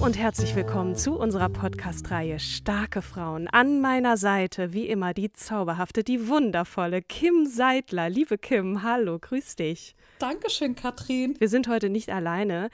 [0.00, 3.48] Und herzlich willkommen zu unserer Podcast-Reihe Starke Frauen.
[3.48, 8.08] An meiner Seite, wie immer, die zauberhafte, die wundervolle Kim Seidler.
[8.08, 9.94] Liebe Kim, hallo, grüß dich.
[10.18, 11.34] Dankeschön, Katrin.
[11.38, 12.70] Wir sind heute nicht alleine.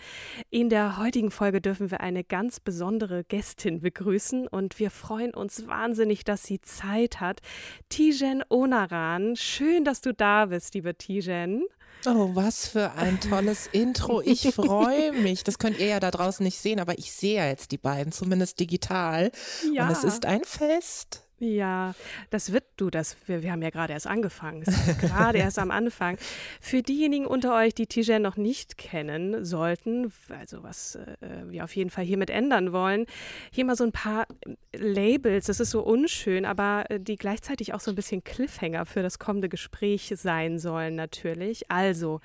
[0.50, 5.66] In der heutigen Folge dürfen wir eine ganz besondere Gästin begrüßen und wir freuen uns
[5.66, 7.40] wahnsinnig, dass sie Zeit hat.
[7.88, 11.64] Tijen Onaran, schön, dass du da bist, liebe Tijen.
[12.06, 14.20] Oh, was für ein tolles Intro.
[14.20, 15.42] Ich freue mich.
[15.42, 18.12] Das könnt ihr ja da draußen nicht sehen, aber ich sehe ja jetzt die beiden,
[18.12, 19.32] zumindest digital.
[19.72, 19.86] Ja.
[19.86, 21.25] Und es ist ein Fest.
[21.38, 21.94] Ja,
[22.30, 24.64] das wird du, das, wir, wir haben ja gerade erst angefangen,
[25.00, 26.16] gerade erst am Anfang.
[26.62, 31.16] Für diejenigen unter euch, die Tijen noch nicht kennen sollten, also was äh,
[31.48, 33.04] wir auf jeden Fall hiermit ändern wollen,
[33.50, 34.26] hier mal so ein paar
[34.74, 39.02] Labels, das ist so unschön, aber äh, die gleichzeitig auch so ein bisschen Cliffhanger für
[39.02, 41.70] das kommende Gespräch sein sollen natürlich.
[41.70, 42.20] Also,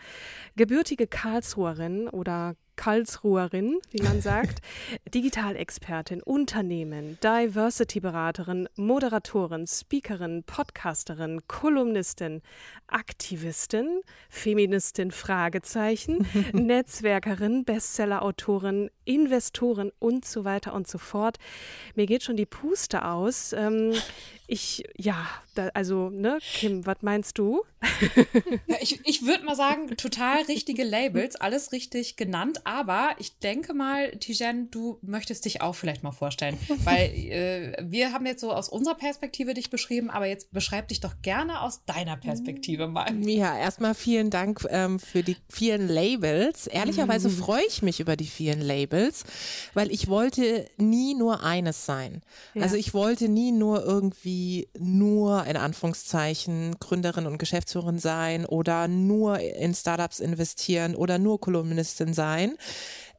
[0.55, 4.59] gebürtige Karlsruherin oder Karlsruherin, wie man sagt,
[5.13, 12.41] Digitalexpertin, Unternehmen, Diversity-Beraterin, Moderatorin, Speakerin, Podcasterin, Kolumnistin,
[12.87, 21.37] Aktivistin, Feministin, Fragezeichen, Netzwerkerin, Bestsellerautorin, Investorin und so weiter und so fort.
[21.93, 23.53] Mir geht schon die Puste aus.
[23.53, 23.93] Ähm,
[24.47, 27.63] ich, ja, da, also, ne, Kim, was meinst du?
[28.67, 33.73] Ja, ich ich würde mal sagen, total richtige Labels, alles richtig genannt, aber ich denke
[33.73, 38.51] mal, Tijen, du möchtest dich auch vielleicht mal vorstellen, weil äh, wir haben jetzt so
[38.51, 43.11] aus unserer Perspektive dich beschrieben, aber jetzt beschreib dich doch gerne aus deiner Perspektive mal.
[43.27, 46.67] Ja, erstmal vielen Dank ähm, für die vielen Labels.
[46.67, 47.33] Ehrlicherweise Mhm.
[47.33, 49.23] freue ich mich über die vielen Labels,
[49.73, 52.21] weil ich wollte nie nur eines sein.
[52.53, 52.63] Ja.
[52.63, 59.39] Also ich wollte nie nur irgendwie nur in Anführungszeichen Gründerin und Geschäftsführerin sein oder nur
[59.39, 62.57] in Startups investieren oder nur Kolumnistin sein.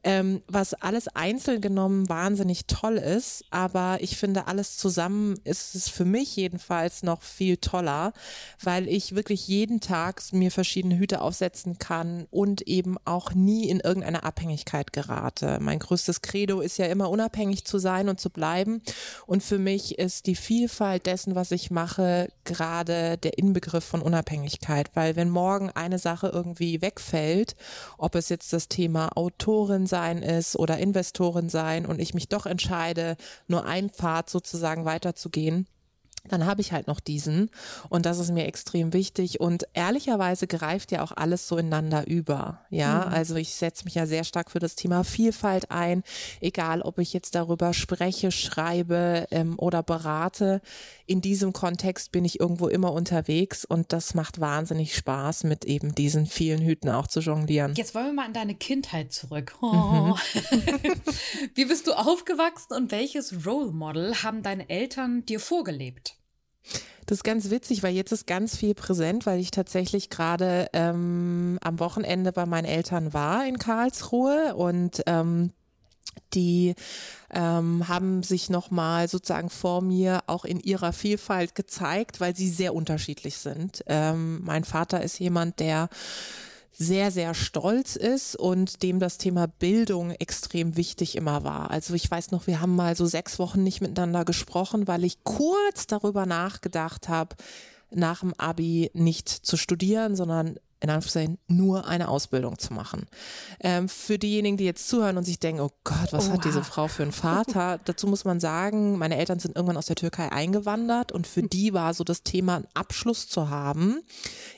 [0.03, 5.87] Ähm, was alles einzeln genommen wahnsinnig toll ist, aber ich finde, alles zusammen ist es
[5.87, 8.11] für mich jedenfalls noch viel toller,
[8.61, 13.79] weil ich wirklich jeden Tag mir verschiedene Hüte aufsetzen kann und eben auch nie in
[13.79, 15.59] irgendeine Abhängigkeit gerate.
[15.61, 18.81] Mein größtes Credo ist ja immer unabhängig zu sein und zu bleiben
[19.25, 24.91] und für mich ist die Vielfalt dessen, was ich mache, gerade der Inbegriff von Unabhängigkeit,
[24.95, 27.55] weil wenn morgen eine Sache irgendwie wegfällt,
[27.97, 32.47] ob es jetzt das Thema Autorin sein ist oder Investorin sein und ich mich doch
[32.47, 33.15] entscheide,
[33.47, 35.67] nur einen Pfad sozusagen weiterzugehen,
[36.29, 37.49] dann habe ich halt noch diesen
[37.89, 42.61] und das ist mir extrem wichtig und ehrlicherweise greift ja auch alles so ineinander über.
[42.69, 46.03] Ja, also ich setze mich ja sehr stark für das Thema Vielfalt ein,
[46.39, 50.61] egal ob ich jetzt darüber spreche, schreibe ähm, oder berate.
[51.05, 55.93] In diesem Kontext bin ich irgendwo immer unterwegs und das macht wahnsinnig Spaß, mit eben
[55.93, 57.73] diesen vielen Hüten auch zu jonglieren.
[57.75, 59.55] Jetzt wollen wir mal in deine Kindheit zurück.
[59.61, 60.15] Oh.
[61.55, 66.12] Wie bist du aufgewachsen und welches Role Model haben deine Eltern dir vorgelebt?
[67.05, 71.59] Das ist ganz witzig, weil jetzt ist ganz viel präsent, weil ich tatsächlich gerade ähm,
[71.61, 75.51] am Wochenende bei meinen Eltern war in Karlsruhe und ähm,
[76.33, 76.75] die
[77.31, 82.73] ähm, haben sich nochmal sozusagen vor mir auch in ihrer Vielfalt gezeigt, weil sie sehr
[82.73, 83.83] unterschiedlich sind.
[83.87, 85.89] Ähm, mein Vater ist jemand, der
[86.75, 91.71] sehr, sehr stolz ist und dem das Thema Bildung extrem wichtig immer war.
[91.71, 95.23] Also ich weiß noch, wir haben mal so sechs Wochen nicht miteinander gesprochen, weil ich
[95.23, 97.35] kurz darüber nachgedacht habe,
[97.91, 103.05] nach dem Abi nicht zu studieren, sondern in Anführungszeichen nur eine Ausbildung zu machen.
[103.61, 106.33] Ähm, für diejenigen, die jetzt zuhören und sich denken, oh Gott, was Oha.
[106.33, 107.79] hat diese Frau für einen Vater?
[107.85, 111.73] Dazu muss man sagen, meine Eltern sind irgendwann aus der Türkei eingewandert und für die
[111.73, 114.01] war so das Thema, einen Abschluss zu haben,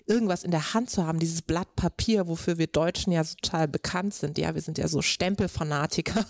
[0.08, 4.16] irgendwas in der Hand zu haben, dieses Blatt Papier, wofür wir Deutschen ja total bekannt
[4.16, 4.40] sind.
[4.40, 6.26] Ja, wir sind ja so Stempelfanatiker.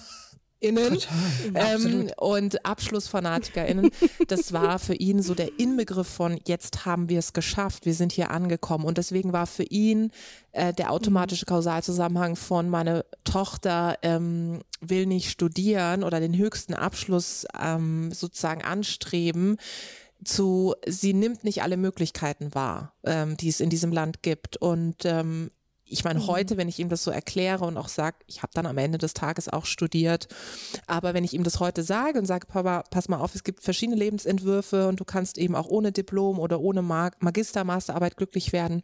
[0.66, 0.98] Innen,
[1.54, 3.92] ähm, und AbschlussfanatikerInnen.
[4.28, 8.12] Das war für ihn so der Inbegriff von jetzt haben wir es geschafft, wir sind
[8.12, 8.86] hier angekommen.
[8.86, 10.12] Und deswegen war für ihn
[10.52, 17.46] äh, der automatische Kausalzusammenhang von meine Tochter ähm, will nicht studieren oder den höchsten Abschluss
[17.60, 19.58] ähm, sozusagen anstreben
[20.24, 24.58] zu, sie nimmt nicht alle Möglichkeiten wahr, ähm, die es in diesem Land gibt.
[24.58, 25.52] Und ähm,
[25.88, 26.28] ich meine, mhm.
[26.28, 28.98] heute, wenn ich ihm das so erkläre und auch sage, ich habe dann am Ende
[28.98, 30.28] des Tages auch studiert,
[30.88, 33.64] aber wenn ich ihm das heute sage und sage, Papa, pass mal auf, es gibt
[33.64, 38.84] verschiedene Lebensentwürfe und du kannst eben auch ohne Diplom oder ohne Magister, Masterarbeit glücklich werden,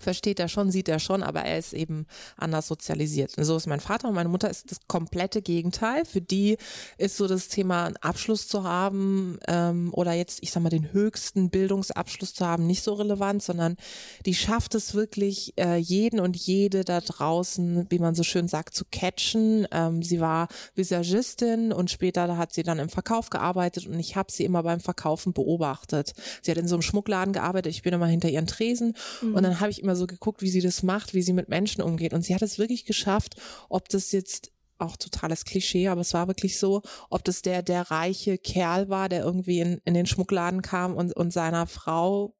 [0.00, 2.06] versteht er schon, sieht er schon, aber er ist eben
[2.36, 3.32] anders sozialisiert.
[3.36, 6.04] So ist mein Vater und meine Mutter ist das komplette Gegenteil.
[6.04, 6.56] Für die
[6.98, 10.92] ist so das Thema, einen Abschluss zu haben ähm, oder jetzt, ich sag mal, den
[10.92, 13.76] höchsten Bildungsabschluss zu haben, nicht so relevant, sondern
[14.24, 18.74] die schafft es wirklich, äh, jeden und jede da draußen, wie man so schön sagt,
[18.74, 19.66] zu catchen.
[19.70, 24.32] Ähm, sie war Visagistin und später hat sie dann im Verkauf gearbeitet und ich habe
[24.32, 26.12] sie immer beim Verkaufen beobachtet.
[26.40, 29.34] Sie hat in so einem Schmuckladen gearbeitet, ich bin immer hinter ihren Tresen mhm.
[29.34, 31.82] und dann habe ich immer so geguckt, wie sie das macht, wie sie mit Menschen
[31.82, 32.14] umgeht.
[32.14, 33.36] Und sie hat es wirklich geschafft,
[33.68, 37.90] ob das jetzt auch totales Klischee, aber es war wirklich so, ob das der, der
[37.90, 42.34] reiche Kerl war, der irgendwie in, in den Schmuckladen kam und, und seiner Frau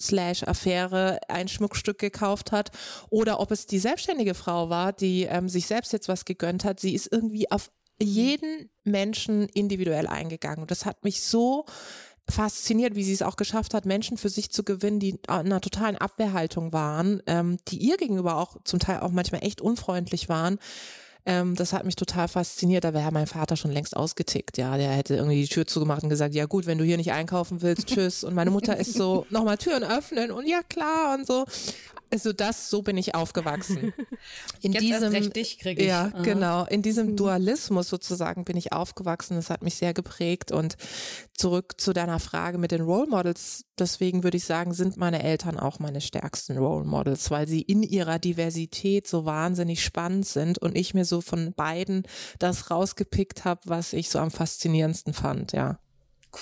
[0.00, 2.70] slash Affäre ein Schmuckstück gekauft hat
[3.10, 6.80] oder ob es die selbstständige Frau war, die ähm, sich selbst jetzt was gegönnt hat.
[6.80, 10.62] Sie ist irgendwie auf jeden Menschen individuell eingegangen.
[10.62, 11.64] Und das hat mich so
[12.28, 15.60] fasziniert, wie sie es auch geschafft hat, Menschen für sich zu gewinnen, die in einer
[15.60, 20.58] totalen Abwehrhaltung waren, ähm, die ihr gegenüber auch zum Teil auch manchmal echt unfreundlich waren.
[21.26, 22.84] Ähm, das hat mich total fasziniert.
[22.84, 24.58] Da wäre mein Vater schon längst ausgetickt.
[24.58, 27.12] Ja, der hätte irgendwie die Tür zugemacht und gesagt, ja gut, wenn du hier nicht
[27.12, 28.24] einkaufen willst, tschüss.
[28.24, 31.44] Und meine Mutter ist so, nochmal Türen öffnen und ja klar und so.
[32.14, 33.92] Also das, so bin ich aufgewachsen.
[34.62, 35.88] In Jetzt diesem, erst dich krieg ich.
[35.88, 36.22] Ja, Aha.
[36.22, 36.64] genau.
[36.64, 37.16] In diesem mhm.
[37.16, 39.34] Dualismus sozusagen bin ich aufgewachsen.
[39.34, 40.52] Das hat mich sehr geprägt.
[40.52, 40.76] Und
[41.36, 43.64] zurück zu deiner Frage mit den Role Models.
[43.80, 47.82] Deswegen würde ich sagen, sind meine Eltern auch meine stärksten Role Models, weil sie in
[47.82, 52.04] ihrer Diversität so wahnsinnig spannend sind und ich mir so von beiden
[52.38, 55.80] das rausgepickt habe, was ich so am faszinierendsten fand, ja.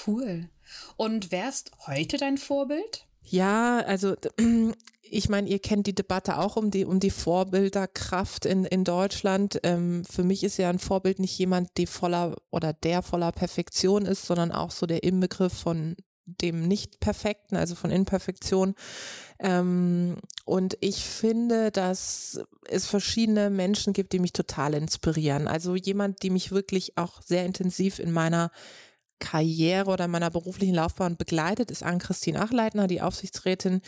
[0.06, 0.50] Cool.
[0.98, 3.06] Und wer ist heute dein Vorbild?
[3.24, 4.14] Ja, also
[5.02, 9.60] ich meine, ihr kennt die Debatte auch um die, um die Vorbilderkraft in, in Deutschland.
[9.62, 14.06] Ähm, für mich ist ja ein Vorbild nicht jemand, die voller oder der voller Perfektion
[14.06, 18.74] ist, sondern auch so der Inbegriff von dem Nicht-Perfekten, also von Imperfektion.
[19.38, 25.48] Ähm, und ich finde, dass es verschiedene Menschen gibt, die mich total inspirieren.
[25.48, 28.50] Also jemand, die mich wirklich auch sehr intensiv in meiner
[29.22, 33.80] Karriere oder meiner beruflichen Laufbahn begleitet, ist Ann-Christine Achleitner, die Aufsichtsrätin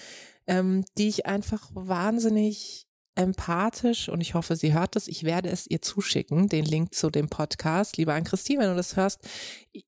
[0.47, 2.84] ähm, die ich einfach wahnsinnig
[3.15, 5.09] empathisch und ich hoffe, sie hört es.
[5.09, 7.97] Ich werde es ihr zuschicken, den Link zu dem Podcast.
[7.97, 9.21] Lieber an Christine, wenn du das hörst,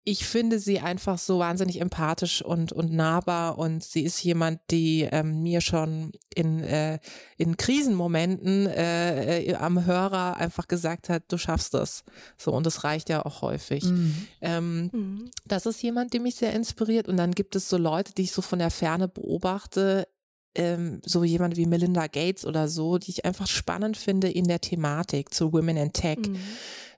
[0.05, 5.03] ich finde sie einfach so wahnsinnig empathisch und, und nahbar und sie ist jemand, die
[5.03, 6.99] ähm, mir schon in, äh,
[7.37, 12.05] in Krisenmomenten äh, äh, am Hörer einfach gesagt hat, du schaffst das.
[12.37, 13.85] So, und das reicht ja auch häufig.
[13.85, 14.27] Mhm.
[14.41, 15.31] Ähm, mhm.
[15.45, 18.33] Das ist jemand, der mich sehr inspiriert und dann gibt es so Leute, die ich
[18.33, 20.09] so von der Ferne beobachte,
[20.57, 24.61] ähm, so jemand wie Melinda Gates oder so, die ich einfach spannend finde in der
[24.61, 26.39] Thematik zu Women in Tech, mhm.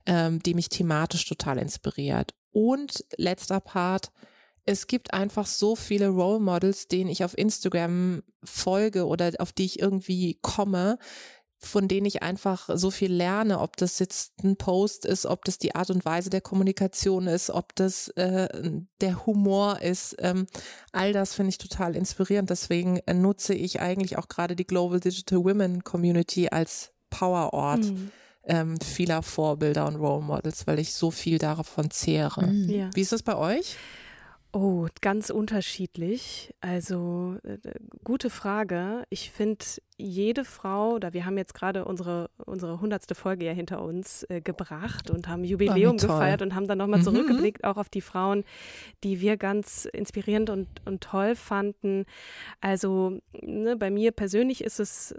[0.06, 2.34] ähm, die mich thematisch total inspiriert.
[2.52, 4.10] Und letzter Part,
[4.64, 9.64] es gibt einfach so viele Role Models, denen ich auf Instagram folge oder auf die
[9.64, 10.98] ich irgendwie komme,
[11.60, 15.58] von denen ich einfach so viel lerne, ob das jetzt ein Post ist, ob das
[15.58, 18.48] die Art und Weise der Kommunikation ist, ob das äh,
[19.00, 20.16] der Humor ist.
[20.20, 20.46] Ähm,
[20.92, 22.50] all das finde ich total inspirierend.
[22.50, 27.84] Deswegen äh, nutze ich eigentlich auch gerade die Global Digital Women Community als Powerort.
[27.84, 28.10] Mhm.
[28.44, 32.46] Ähm, vieler Vorbilder und Role Models, weil ich so viel davon zehre.
[32.46, 32.70] Mhm.
[32.70, 32.90] Ja.
[32.94, 33.76] Wie ist das bei euch?
[34.50, 36.54] Oh, ganz unterschiedlich.
[36.62, 37.58] Also äh,
[38.02, 39.04] gute Frage.
[39.10, 39.62] Ich finde
[39.98, 44.40] jede Frau, oder wir haben jetzt gerade unsere unsere hundertste Folge ja hinter uns äh,
[44.40, 47.04] gebracht und haben Jubiläum oh, gefeiert und haben dann nochmal mhm.
[47.04, 48.44] zurückgeblickt auch auf die Frauen,
[49.04, 52.06] die wir ganz inspirierend und, und toll fanden.
[52.62, 55.14] Also ne, bei mir persönlich ist es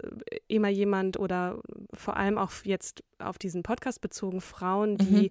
[0.48, 1.60] immer jemand oder
[1.94, 5.30] vor allem auch jetzt auf diesen Podcast bezogen Frauen, die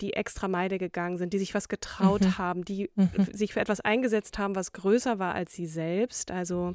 [0.00, 2.38] die extra Meile gegangen sind, die sich was getraut mhm.
[2.38, 3.10] haben, die mhm.
[3.32, 6.30] sich für etwas eingesetzt haben, was größer war als sie selbst.
[6.30, 6.74] Also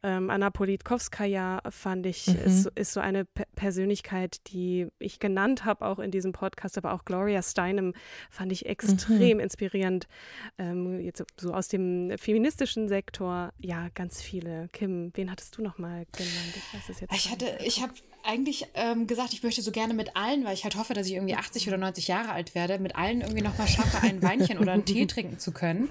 [0.00, 2.36] Ähm, Anna Politkovskaya fand ich, Mhm.
[2.36, 6.92] ist, ist so eine P Persönlichkeit, die ich genannt habe, auch in diesem Podcast, aber
[6.92, 7.94] auch Gloria Steinem
[8.30, 10.06] fand ich extrem inspirierend.
[10.56, 14.68] Ähm, jetzt so aus dem feministischen Sektor, ja, ganz viele.
[14.72, 16.54] Kim, wen hattest du nochmal genannt?
[16.54, 17.92] Ich weiß es jetzt Ich hatte, ich habe
[18.24, 21.14] eigentlich ähm, gesagt, ich möchte so gerne mit allen, weil ich halt hoffe, dass ich
[21.14, 24.72] irgendwie 80 oder 90 Jahre alt werde, mit allen irgendwie nochmal schaffe, ein Weinchen oder
[24.72, 25.88] einen Tee trinken zu können.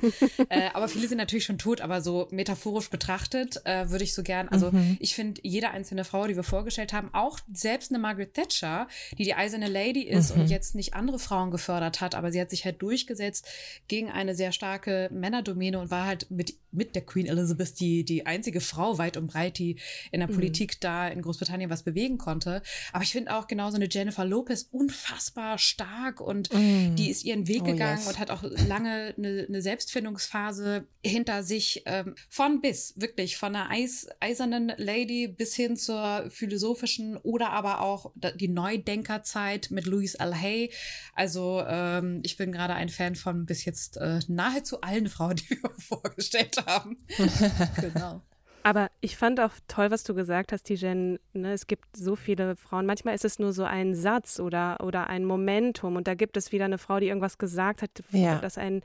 [0.50, 4.24] Äh, aber viele sind natürlich schon tot, aber so metaphorisch betrachtet äh, würde ich so
[4.24, 8.34] gern, also ich finde, jede einzelne Frau, die wir vorgestellt haben, auch selbst eine Margaret
[8.34, 12.39] Thatcher, die die eiserne Lady ist und jetzt nicht andere Frauen gefördert hat, aber sie
[12.39, 13.48] hat sich halt durchgesetzt
[13.88, 18.25] gegen eine sehr starke Männerdomäne und war halt mit, mit der Queen Elizabeth die, die
[18.25, 19.77] einzige Frau weit und breit, die
[20.12, 22.62] in der Politik da in Großbritannien was bewegen konnte.
[22.93, 27.57] Aber ich finde auch genauso eine Jennifer Lopez unfassbar stark und die ist ihren Weg
[27.62, 28.07] Oh, gegangen yes.
[28.07, 33.69] und hat auch lange eine, eine Selbstfindungsphase hinter sich ähm, von bis, wirklich von einer
[33.69, 40.36] Eis, eisernen Lady bis hin zur philosophischen oder aber auch die Neudenkerzeit mit Louise L.
[40.36, 40.72] Hay.
[41.13, 45.50] Also ähm, ich bin gerade ein Fan von bis jetzt äh, nahezu allen Frauen, die
[45.50, 46.66] wir vorgestellt haben.
[47.81, 48.21] genau.
[48.63, 51.19] Aber ich fand auch toll, was du gesagt hast, Tijen.
[51.31, 52.86] Ne, es gibt so viele Frauen.
[52.86, 55.95] Manchmal ist es nur so ein Satz oder, oder ein Momentum.
[55.95, 58.39] Und da gibt es wieder eine Frau, die irgendwas gesagt hat, Ja.
[58.39, 58.81] das einen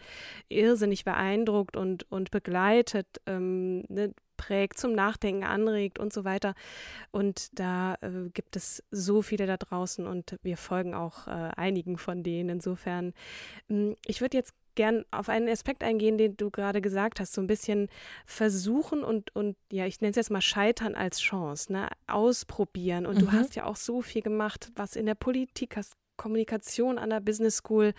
[0.48, 6.54] irrsinnig beeindruckt und, und begleitet, ähm, ne, prägt, zum Nachdenken anregt und so weiter.
[7.10, 11.98] Und da äh, gibt es so viele da draußen und wir folgen auch äh, einigen
[11.98, 12.50] von denen.
[12.50, 13.14] Insofern,
[13.68, 17.40] ähm, ich würde jetzt gern auf einen Aspekt eingehen, den du gerade gesagt hast, so
[17.40, 17.88] ein bisschen
[18.26, 21.88] versuchen und, und ja, ich nenne es jetzt mal scheitern als Chance, ne?
[22.06, 23.06] ausprobieren.
[23.06, 23.32] Und du Mhm.
[23.32, 25.94] hast ja auch so viel gemacht, was in der Politik hast.
[26.18, 27.94] Kommunikation an der Business School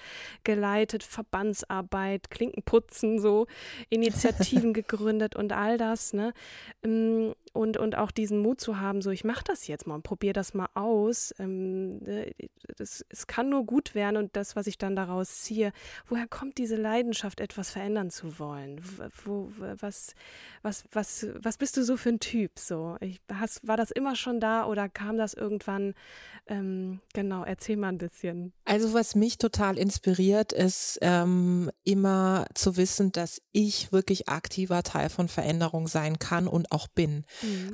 [0.45, 3.47] geleitet, Verbandsarbeit, Klinkenputzen, so
[3.89, 6.31] Initiativen gegründet und all das, ne?
[7.53, 10.33] Und, und auch diesen Mut zu haben, so ich mache das jetzt mal und probiere
[10.33, 11.33] das mal aus.
[11.37, 12.33] Ähm, ne,
[12.77, 15.71] es kann nur gut werden und das, was ich dann daraus ziehe,
[16.07, 18.81] woher kommt diese Leidenschaft, etwas verändern zu wollen?
[19.23, 20.15] Wo, was,
[20.61, 22.57] was, was, was bist du so für ein Typ?
[22.57, 25.93] So, ich, hast, war das immer schon da oder kam das irgendwann?
[26.47, 28.51] Ähm, genau, erzähl mal ein bisschen.
[28.65, 35.09] Also was mich total inspiriert, ist ähm, immer zu wissen, dass ich wirklich aktiver Teil
[35.09, 37.25] von Veränderung sein kann und auch bin.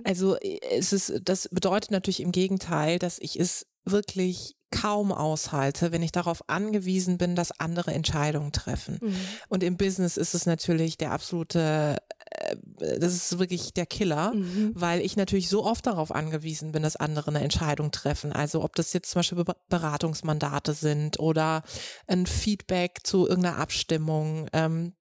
[0.03, 5.91] Also äh, es ist, das bedeutet natürlich im Gegenteil, dass ich es wirklich kaum aushalte,
[5.91, 8.99] wenn ich darauf angewiesen bin, dass andere Entscheidungen treffen.
[9.01, 9.15] Mhm.
[9.47, 11.97] Und im Business ist es natürlich der absolute,
[12.29, 12.55] äh,
[12.99, 14.73] das ist wirklich der Killer, Mhm.
[14.75, 18.31] weil ich natürlich so oft darauf angewiesen bin, dass andere eine Entscheidung treffen.
[18.31, 21.63] Also ob das jetzt zum Beispiel Be- Beratungsmandate sind oder
[22.05, 24.49] ein Feedback zu irgendeiner Abstimmung.
[24.53, 24.93] Ähm,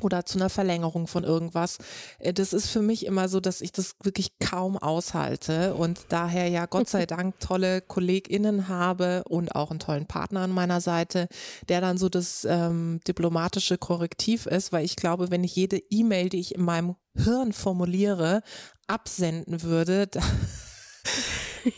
[0.00, 1.78] oder zu einer Verlängerung von irgendwas.
[2.18, 6.48] Äh, Das ist für mich immer so, dass ich das wirklich kaum aushalte und daher
[6.48, 11.28] ja Gott sei Dank tolle KollegInnen habe und auch einen tollen Partner an meiner Seite,
[11.68, 16.28] der dann so das ähm, diplomatische Korrektiv ist, weil ich glaube, wenn ich jede E-Mail,
[16.28, 18.42] die ich in meinem Hirn formuliere,
[18.86, 20.08] absenden würde,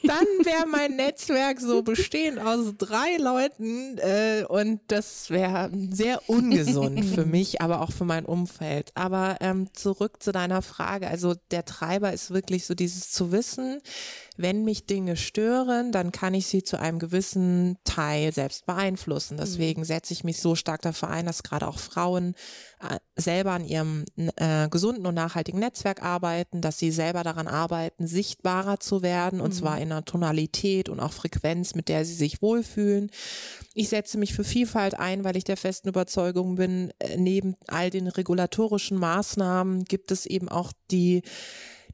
[0.02, 7.04] dann wäre mein Netzwerk so bestehend aus drei Leuten äh, und das wäre sehr ungesund
[7.04, 8.90] für mich, aber auch für mein Umfeld.
[8.94, 11.08] Aber ähm, zurück zu deiner Frage.
[11.08, 13.80] Also der Treiber ist wirklich so dieses zu wissen,
[14.42, 19.36] wenn mich Dinge stören, dann kann ich sie zu einem gewissen Teil selbst beeinflussen.
[19.38, 22.34] Deswegen setze ich mich so stark dafür ein, dass gerade auch Frauen
[22.80, 24.04] äh, selber an ihrem
[24.36, 29.52] äh, gesunden und nachhaltigen Netzwerk arbeiten, dass sie selber daran arbeiten, sichtbarer zu werden und
[29.52, 33.10] zwar in einer Tonalität und auch Frequenz, mit der sie sich wohlfühlen.
[33.74, 37.90] Ich setze mich für Vielfalt ein, weil ich der festen Überzeugung bin, äh, neben all
[37.90, 41.22] den regulatorischen Maßnahmen gibt es eben auch die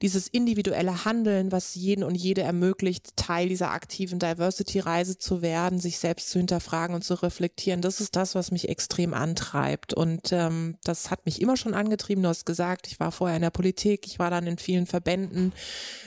[0.02, 5.98] dieses individuelle Handeln, was jeden und jede ermöglicht, Teil dieser aktiven Diversity-Reise zu werden, sich
[5.98, 9.94] selbst zu hinterfragen und zu reflektieren, das ist das, was mich extrem antreibt.
[9.94, 12.22] Und ähm, das hat mich immer schon angetrieben.
[12.22, 15.52] Du hast gesagt, ich war vorher in der Politik, ich war dann in vielen Verbänden,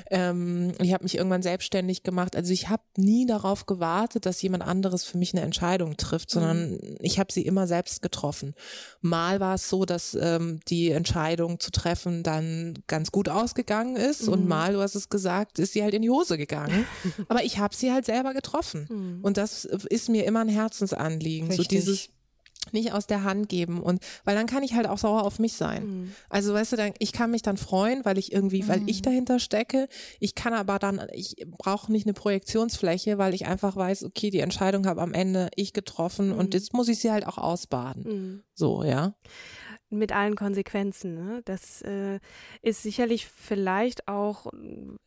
[0.10, 2.36] ähm, ich habe mich irgendwann selbstständig gemacht.
[2.36, 6.80] Also ich habe nie darauf gewartet, dass jemand anderes für mich eine Entscheidung trifft, sondern
[7.00, 8.54] ich habe sie immer selbst getroffen.
[9.02, 14.28] Mal war es so, dass ähm, die Entscheidung zu treffen dann ganz gut ausgegangen ist
[14.28, 16.86] und mal, du hast es gesagt, ist sie halt in die Hose gegangen.
[17.28, 19.20] Aber ich habe sie halt selber getroffen.
[19.22, 21.52] Und das ist mir immer ein Herzensanliegen.
[21.52, 21.80] So Richtig.
[21.80, 22.10] dieses
[22.72, 25.54] nicht aus der Hand geben und weil dann kann ich halt auch sauer auf mich
[25.54, 26.14] sein.
[26.30, 29.40] Also weißt du, dann, ich kann mich dann freuen, weil ich irgendwie, weil ich dahinter
[29.40, 29.88] stecke.
[30.20, 34.40] Ich kann aber dann, ich brauche nicht eine Projektionsfläche, weil ich einfach weiß, okay, die
[34.40, 38.04] Entscheidung habe am Ende ich getroffen und jetzt muss ich sie halt auch ausbaden.
[38.54, 39.16] So, ja.
[39.92, 41.14] Mit allen Konsequenzen.
[41.16, 41.42] Ne?
[41.46, 42.20] Das äh,
[42.62, 44.48] ist sicherlich vielleicht auch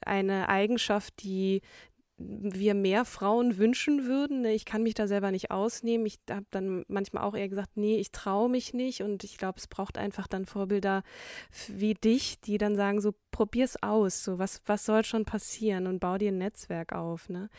[0.00, 1.62] eine Eigenschaft, die
[2.16, 4.42] wir mehr Frauen wünschen würden.
[4.42, 4.52] Ne?
[4.52, 6.06] Ich kann mich da selber nicht ausnehmen.
[6.06, 9.02] Ich habe dann manchmal auch eher gesagt, nee, ich traue mich nicht.
[9.02, 11.02] Und ich glaube, es braucht einfach dann Vorbilder
[11.68, 14.22] wie dich, die dann sagen, so probier's aus.
[14.22, 17.28] So was, was soll schon passieren und bau dir ein Netzwerk auf.
[17.28, 17.50] Ne?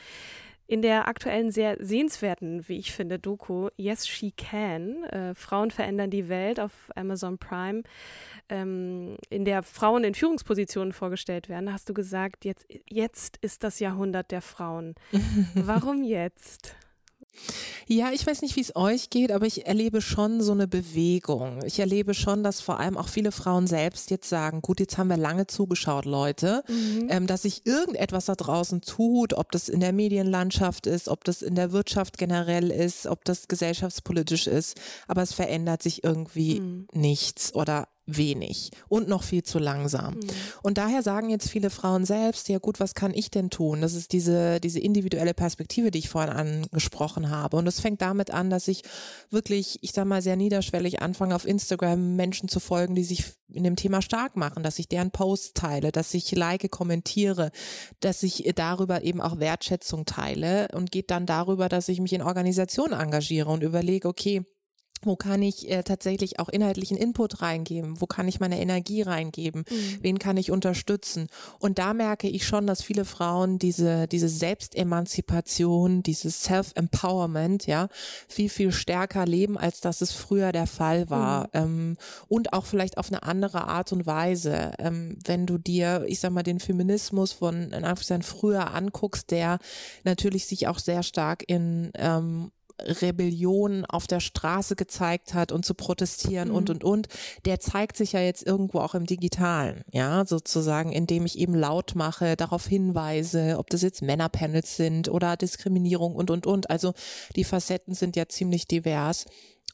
[0.67, 6.09] In der aktuellen sehr sehenswerten, wie ich finde, Doku Yes She Can, äh, Frauen verändern
[6.09, 7.83] die Welt auf Amazon Prime,
[8.49, 13.79] ähm, in der Frauen in Führungspositionen vorgestellt werden, hast du gesagt, jetzt, jetzt ist das
[13.79, 14.95] Jahrhundert der Frauen.
[15.53, 16.75] Warum jetzt?
[17.87, 21.59] Ja, ich weiß nicht, wie es euch geht, aber ich erlebe schon so eine Bewegung.
[21.65, 25.09] Ich erlebe schon, dass vor allem auch viele Frauen selbst jetzt sagen, gut, jetzt haben
[25.09, 27.07] wir lange zugeschaut, Leute, mhm.
[27.09, 31.41] ähm, dass sich irgendetwas da draußen tut, ob das in der Medienlandschaft ist, ob das
[31.41, 36.87] in der Wirtschaft generell ist, ob das gesellschaftspolitisch ist, aber es verändert sich irgendwie mhm.
[36.93, 40.15] nichts oder wenig und noch viel zu langsam.
[40.15, 40.29] Mhm.
[40.61, 43.81] Und daher sagen jetzt viele Frauen selbst, ja gut, was kann ich denn tun?
[43.81, 47.57] Das ist diese, diese individuelle Perspektive, die ich vorhin angesprochen habe.
[47.57, 48.83] Und es fängt damit an, dass ich
[49.31, 53.63] wirklich, ich sag mal, sehr niederschwellig anfange, auf Instagram Menschen zu folgen, die sich in
[53.63, 57.51] dem Thema stark machen, dass ich deren Posts teile, dass ich like, kommentiere,
[57.99, 62.21] dass ich darüber eben auch Wertschätzung teile und geht dann darüber, dass ich mich in
[62.21, 64.43] Organisationen engagiere und überlege, okay,
[65.05, 68.01] wo kann ich äh, tatsächlich auch inhaltlichen Input reingeben?
[68.01, 69.65] Wo kann ich meine Energie reingeben?
[69.69, 69.97] Mhm.
[70.01, 71.27] Wen kann ich unterstützen?
[71.59, 77.87] Und da merke ich schon, dass viele Frauen diese, diese Selbstemanzipation, dieses Self-Empowerment, ja,
[78.27, 81.45] viel, viel stärker leben, als das es früher der Fall war.
[81.45, 81.49] Mhm.
[81.53, 81.97] Ähm,
[82.27, 84.71] und auch vielleicht auf eine andere Art und Weise.
[84.79, 89.59] Ähm, wenn du dir, ich sag mal, den Feminismus von in Anführungszeichen früher anguckst, der
[90.03, 95.73] natürlich sich auch sehr stark in ähm, Rebellion auf der Straße gezeigt hat und zu
[95.73, 96.55] protestieren mhm.
[96.55, 97.07] und und und,
[97.45, 101.93] der zeigt sich ja jetzt irgendwo auch im Digitalen, ja, sozusagen, indem ich eben laut
[101.95, 106.69] mache, darauf hinweise, ob das jetzt Männerpanels sind oder Diskriminierung und und und.
[106.69, 106.93] Also
[107.35, 109.25] die Facetten sind ja ziemlich divers.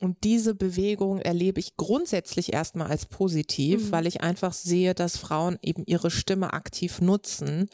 [0.02, 3.92] Und diese Bewegung erlebe ich grundsätzlich erstmal als positiv, mhm.
[3.92, 7.70] weil ich einfach sehe, dass Frauen eben ihre Stimme aktiv nutzen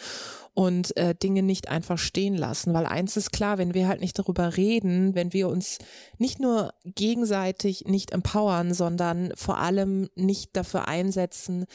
[0.54, 2.74] und äh, Dinge nicht einfach stehen lassen.
[2.74, 5.78] Weil eins ist klar, wenn wir halt nicht darüber reden, wenn wir uns
[6.18, 11.66] nicht nur gegenseitig nicht empowern, sondern vor allem nicht dafür einsetzen,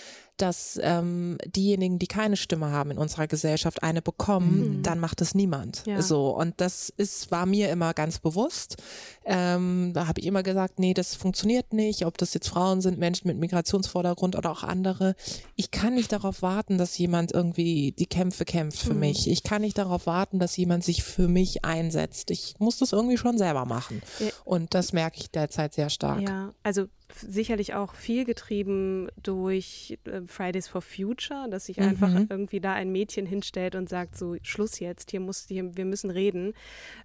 [0.42, 4.82] dass ähm, diejenigen, die keine Stimme haben in unserer Gesellschaft, eine bekommen, mhm.
[4.82, 5.84] dann macht es niemand.
[5.86, 6.02] Ja.
[6.02, 8.76] So und das ist war mir immer ganz bewusst.
[9.24, 12.04] Ähm, da habe ich immer gesagt, nee, das funktioniert nicht.
[12.06, 15.14] Ob das jetzt Frauen sind, Menschen mit Migrationsvordergrund oder auch andere.
[15.54, 19.00] Ich kann nicht darauf warten, dass jemand irgendwie die Kämpfe kämpft für mhm.
[19.00, 19.30] mich.
[19.30, 22.32] Ich kann nicht darauf warten, dass jemand sich für mich einsetzt.
[22.32, 24.02] Ich muss das irgendwie schon selber machen.
[24.18, 24.30] Ja.
[24.44, 26.22] Und das merke ich derzeit sehr stark.
[26.22, 31.84] Ja, also sicherlich auch viel getrieben durch äh, Fridays for Future, dass sich mhm.
[31.84, 35.84] einfach irgendwie da ein Mädchen hinstellt und sagt, so Schluss jetzt, hier muss, hier, wir
[35.84, 36.54] müssen reden.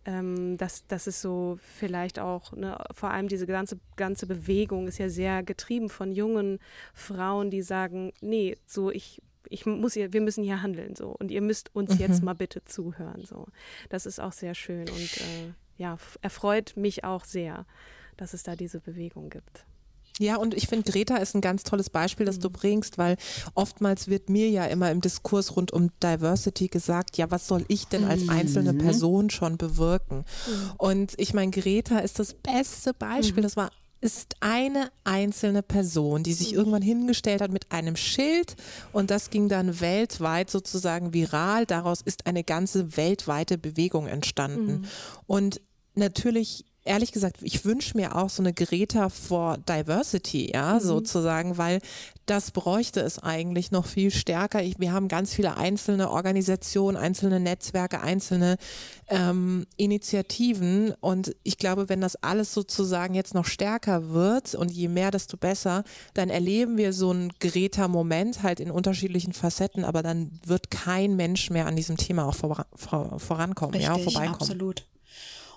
[0.05, 4.97] Ähm, das, das ist so vielleicht auch, ne, vor allem diese ganze, ganze Bewegung ist
[4.97, 6.59] ja sehr getrieben von jungen
[6.93, 11.31] Frauen, die sagen, nee, so ich ich muss hier, wir müssen hier handeln so und
[11.31, 11.99] ihr müsst uns mhm.
[11.99, 13.47] jetzt mal bitte zuhören so.
[13.87, 17.65] Das ist auch sehr schön und äh, ja erfreut mich auch sehr,
[18.17, 19.65] dass es da diese Bewegung gibt.
[20.19, 22.53] Ja, und ich finde, Greta ist ein ganz tolles Beispiel, das du mhm.
[22.53, 23.17] bringst, weil
[23.53, 27.87] oftmals wird mir ja immer im Diskurs rund um Diversity gesagt, ja, was soll ich
[27.87, 28.79] denn als einzelne mhm.
[28.79, 30.25] Person schon bewirken?
[30.47, 30.71] Mhm.
[30.77, 33.43] Und ich meine, Greta ist das beste Beispiel.
[33.43, 38.55] Das war ist eine einzelne Person, die sich irgendwann hingestellt hat mit einem Schild
[38.93, 41.65] und das ging dann weltweit sozusagen viral.
[41.65, 44.81] Daraus ist eine ganze weltweite Bewegung entstanden.
[44.81, 44.85] Mhm.
[45.25, 45.61] Und
[45.95, 50.79] natürlich ehrlich gesagt, ich wünsche mir auch so eine Greta for Diversity, ja, mhm.
[50.79, 51.79] sozusagen, weil
[52.25, 54.61] das bräuchte es eigentlich noch viel stärker.
[54.61, 58.57] Ich, wir haben ganz viele einzelne Organisationen, einzelne Netzwerke, einzelne
[59.07, 64.89] ähm, Initiativen und ich glaube, wenn das alles sozusagen jetzt noch stärker wird und je
[64.89, 70.39] mehr, desto besser, dann erleben wir so einen Greta-Moment halt in unterschiedlichen Facetten, aber dann
[70.45, 74.41] wird kein Mensch mehr an diesem Thema auch vor, vor, vorankommen, Richtig, ja, vorbeikommen.
[74.41, 74.85] Absolut.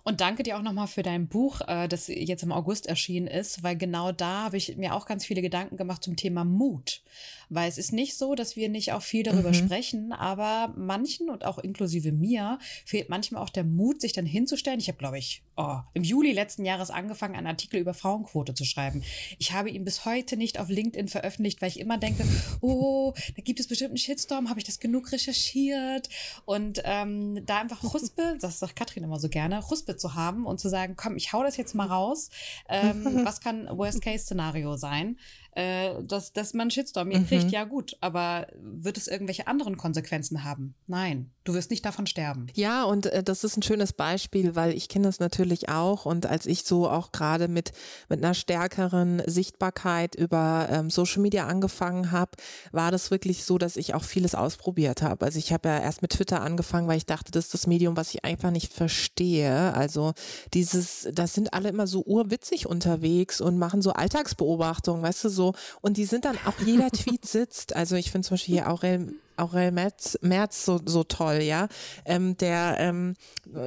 [0.03, 3.63] Und danke dir auch nochmal für dein Buch, äh, das jetzt im August erschienen ist,
[3.63, 7.03] weil genau da habe ich mir auch ganz viele Gedanken gemacht zum Thema Mut.
[7.49, 9.55] Weil es ist nicht so, dass wir nicht auch viel darüber mhm.
[9.55, 14.81] sprechen, aber manchen und auch inklusive mir fehlt manchmal auch der Mut, sich dann hinzustellen.
[14.81, 18.65] Ich habe, glaube ich, oh, im Juli letzten Jahres angefangen, einen Artikel über Frauenquote zu
[18.65, 19.03] schreiben.
[19.39, 22.25] Ich habe ihn bis heute nicht auf LinkedIn veröffentlicht, weil ich immer denke,
[22.61, 26.09] oh, da gibt es bestimmt einen Shitstorm, habe ich das genug recherchiert?
[26.45, 30.61] Und ähm, da einfach Huspe, das sagt Katrin immer so gerne, Huspe zu haben und
[30.61, 32.31] zu sagen, komm, ich hau das jetzt mal raus.
[32.69, 35.17] Ähm, was kann Worst-Case-Szenario sein?
[35.53, 37.27] Äh, dass, dass man Shitstorm mhm.
[37.27, 40.75] kriegt, ja gut, aber wird es irgendwelche anderen Konsequenzen haben?
[40.87, 42.47] Nein, du wirst nicht davon sterben.
[42.55, 46.27] Ja, und äh, das ist ein schönes Beispiel, weil ich kenne das natürlich auch und
[46.27, 47.73] als ich so auch gerade mit,
[48.09, 52.33] mit einer stärkeren Sichtbarkeit über ähm, Social Media angefangen habe,
[52.71, 55.25] war das wirklich so, dass ich auch vieles ausprobiert habe.
[55.25, 57.97] Also ich habe ja erst mit Twitter angefangen, weil ich dachte, das ist das Medium,
[57.97, 59.75] was ich einfach nicht verstehe.
[59.75, 60.13] Also
[60.55, 65.40] dieses, das sind alle immer so urwitzig unterwegs und machen so Alltagsbeobachtungen, weißt du, so
[65.41, 65.55] so.
[65.81, 67.75] Und die sind dann auch, jeder Tweet sitzt.
[67.75, 71.69] Also ich finde zum Beispiel hier Aurel, Aurel Merz, Merz so, so toll, ja.
[72.05, 73.15] Ähm, der, ähm,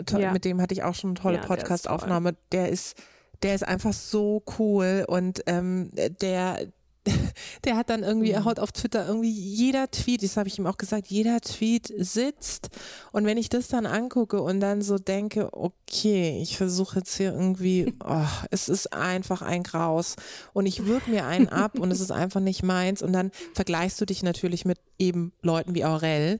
[0.05, 0.31] to ja.
[0.31, 2.35] mit dem hatte ich auch schon eine tolle ja, Podcast-Aufnahme.
[2.51, 2.95] Der ist,
[3.41, 5.89] der ist einfach so cool und ähm,
[6.21, 6.67] der,
[7.65, 8.45] der hat dann irgendwie, er mhm.
[8.45, 12.69] haut auf Twitter irgendwie jeder Tweet, das habe ich ihm auch gesagt, jeder Tweet sitzt.
[13.11, 17.33] Und wenn ich das dann angucke und dann so denke, okay, ich versuche jetzt hier
[17.33, 20.15] irgendwie, oh, es ist einfach ein Graus
[20.53, 23.01] und ich würge mir einen ab und es ist einfach nicht meins.
[23.01, 26.39] Und dann vergleichst du dich natürlich mit eben Leuten wie Aurel,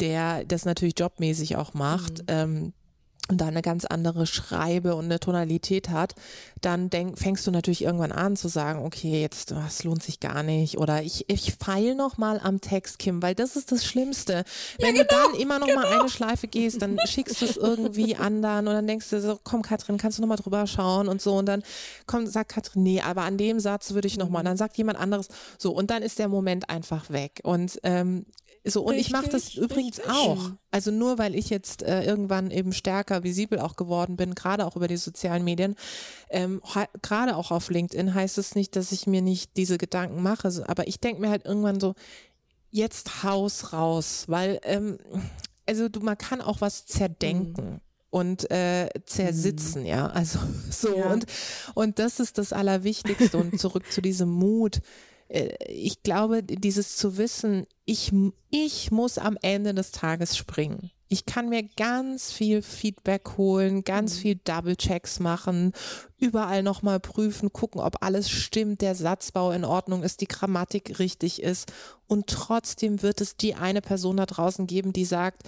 [0.00, 2.20] der das natürlich jobmäßig auch macht.
[2.20, 2.26] Mhm.
[2.28, 2.72] Ähm,
[3.32, 6.14] und da eine ganz andere Schreibe und eine Tonalität hat,
[6.60, 10.42] dann denk, fängst du natürlich irgendwann an zu sagen, okay, jetzt das lohnt sich gar
[10.42, 14.44] nicht oder ich ich feil noch mal am Text, Kim, weil das ist das Schlimmste.
[14.78, 15.80] Wenn ja, genau, du dann immer noch genau.
[15.80, 19.40] mal eine Schleife gehst, dann schickst du es irgendwie anderen und dann denkst du so,
[19.42, 21.62] komm Katrin, kannst du noch mal drüber schauen und so und dann
[22.06, 24.76] kommt sagt Katrin, nee, aber an dem Satz würde ich noch mal, und dann sagt
[24.76, 28.26] jemand anderes so und dann ist der Moment einfach weg und ähm,
[28.64, 30.14] so, und richtig, ich mache das übrigens richtig.
[30.14, 30.50] auch.
[30.70, 34.76] Also nur weil ich jetzt äh, irgendwann eben stärker visibel auch geworden bin, gerade auch
[34.76, 35.74] über die sozialen Medien,
[36.30, 36.62] ähm,
[37.02, 40.48] gerade auch auf LinkedIn, heißt es nicht, dass ich mir nicht diese Gedanken mache.
[40.66, 41.94] Aber ich denke mir halt irgendwann so,
[42.70, 44.98] jetzt Haus raus, weil ähm,
[45.66, 47.74] also du, man kann auch was zerdenken.
[47.74, 47.80] Mhm
[48.12, 49.88] und äh, zersitzen, mhm.
[49.88, 50.06] ja.
[50.08, 50.38] Also
[50.70, 51.10] so ja.
[51.10, 51.24] und
[51.74, 54.80] und das ist das Allerwichtigste und zurück zu diesem Mut.
[55.32, 58.12] Äh, ich glaube, dieses zu wissen, ich,
[58.50, 60.90] ich muss am Ende des Tages springen.
[61.08, 64.20] Ich kann mir ganz viel Feedback holen, ganz mhm.
[64.20, 65.72] viel Double-Checks machen,
[66.16, 71.42] überall nochmal prüfen, gucken, ob alles stimmt, der Satzbau in Ordnung ist, die Grammatik richtig
[71.42, 71.70] ist.
[72.06, 75.42] Und trotzdem wird es die eine Person da draußen geben, die sagt,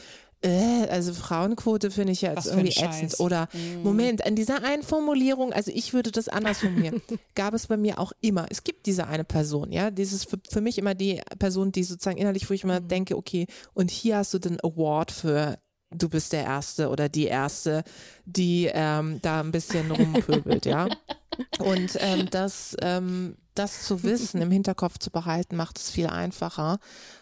[0.45, 3.19] äh, also Frauenquote finde ich ja jetzt irgendwie ätzend.
[3.19, 3.83] Oder mm.
[3.83, 7.01] Moment, an dieser einen Formulierung, also ich würde das anders formulieren,
[7.35, 8.47] gab es bei mir auch immer.
[8.51, 12.19] Es gibt diese eine Person, ja, dieses für, für mich immer die Person, die sozusagen
[12.19, 12.89] innerlich, wo ich immer mm.
[12.89, 15.59] denke, okay, und hier hast du den Award für
[15.97, 17.85] du bist der Erste oder die Erste,
[18.25, 20.89] die ähm, da ein bisschen rumpöbelt, ja.
[21.59, 26.79] Und ähm, das, ähm, das zu wissen, im Hinterkopf zu behalten, macht es viel einfacher,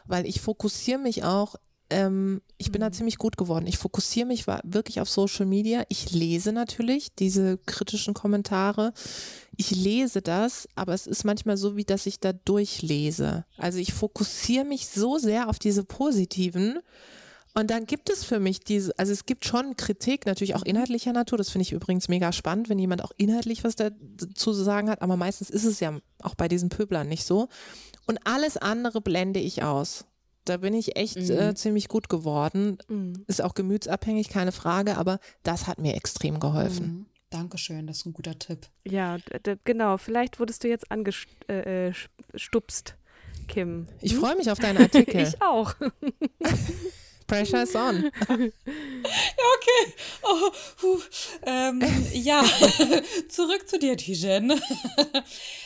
[0.07, 1.57] weil ich fokussiere mich auch
[1.93, 2.95] ähm, ich bin da mhm.
[2.95, 3.67] ziemlich gut geworden.
[3.67, 5.85] Ich fokussiere mich wirklich auf Social Media.
[5.89, 8.93] Ich lese natürlich diese kritischen Kommentare.
[9.57, 13.45] Ich lese das, aber es ist manchmal so, wie dass ich da durchlese.
[13.59, 16.79] Also ich fokussiere mich so sehr auf diese positiven.
[17.55, 21.13] Und dann gibt es für mich diese, also es gibt schon Kritik, natürlich auch inhaltlicher
[21.13, 21.37] Natur.
[21.37, 23.95] Das finde ich übrigens mega spannend, wenn jemand auch inhaltlich was dazu
[24.35, 25.03] zu sagen hat.
[25.03, 27.49] Aber meistens ist es ja auch bei diesen Pöblern nicht so.
[28.07, 30.07] Und alles andere blende ich aus.
[30.45, 31.31] Da bin ich echt mhm.
[31.31, 32.79] äh, ziemlich gut geworden.
[32.89, 33.25] Mhm.
[33.27, 36.87] Ist auch gemütsabhängig, keine Frage, aber das hat mir extrem geholfen.
[36.87, 37.07] Mhm.
[37.31, 38.69] Dankeschön, das ist ein guter Tipp.
[38.85, 39.17] Ja,
[39.65, 39.97] genau.
[39.97, 43.87] Vielleicht wurdest du jetzt angestupst, äh, äh Kim.
[44.01, 45.21] Ich freue mich auf deinen Artikel.
[45.29, 45.75] ich auch.
[47.33, 48.03] Pressure is on.
[48.29, 48.43] ja,
[49.57, 49.95] okay.
[50.23, 50.99] Oh,
[51.47, 52.45] ähm, ja,
[53.29, 54.53] zurück zu dir, Tijen.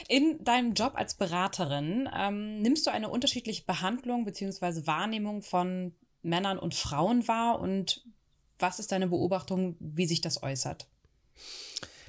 [0.08, 4.86] In deinem Job als Beraterin ähm, nimmst du eine unterschiedliche Behandlung bzw.
[4.86, 8.04] Wahrnehmung von Männern und Frauen wahr und
[8.60, 10.86] was ist deine Beobachtung, wie sich das äußert?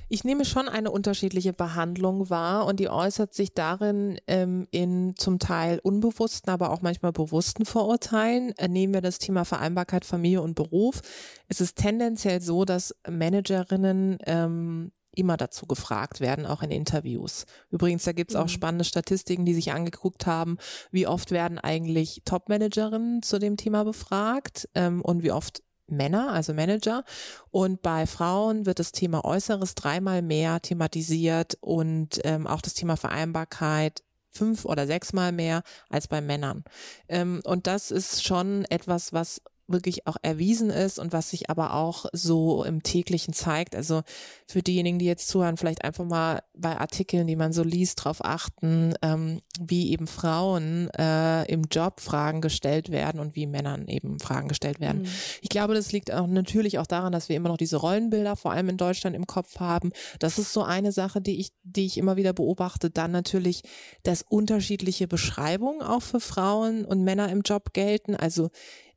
[0.09, 5.37] Ich nehme schon eine unterschiedliche Behandlung wahr und die äußert sich darin ähm, in zum
[5.37, 8.53] Teil unbewussten, aber auch manchmal bewussten Vorurteilen.
[8.57, 11.01] Äh, nehmen wir das Thema Vereinbarkeit Familie und Beruf.
[11.49, 17.45] Es ist tendenziell so, dass Managerinnen ähm, immer dazu gefragt werden, auch in Interviews.
[17.69, 18.49] Übrigens, da gibt es auch mhm.
[18.49, 20.57] spannende Statistiken, die sich angeguckt haben,
[20.91, 26.53] wie oft werden eigentlich Top-Managerinnen zu dem Thema befragt ähm, und wie oft Männer, also
[26.53, 27.03] Manager.
[27.51, 32.97] Und bei Frauen wird das Thema Äußeres dreimal mehr thematisiert und ähm, auch das Thema
[32.97, 36.63] Vereinbarkeit fünf oder sechsmal mehr als bei Männern.
[37.09, 41.73] Ähm, und das ist schon etwas, was wirklich auch erwiesen ist und was sich aber
[41.73, 43.75] auch so im täglichen zeigt.
[43.75, 44.01] Also
[44.47, 48.23] für diejenigen, die jetzt zuhören, vielleicht einfach mal bei Artikeln, die man so liest, drauf
[48.23, 48.93] achten.
[49.01, 54.47] Ähm, wie eben Frauen äh, im Job Fragen gestellt werden und wie Männern eben Fragen
[54.47, 55.03] gestellt werden.
[55.03, 55.07] Mhm.
[55.41, 58.51] Ich glaube, das liegt auch natürlich auch daran, dass wir immer noch diese Rollenbilder, vor
[58.51, 59.91] allem in Deutschland, im Kopf haben.
[60.19, 62.89] Das ist so eine Sache, die ich, die ich immer wieder beobachte.
[62.89, 63.61] Dann natürlich,
[64.03, 68.15] dass unterschiedliche Beschreibungen auch für Frauen und Männer im Job gelten.
[68.15, 68.49] Also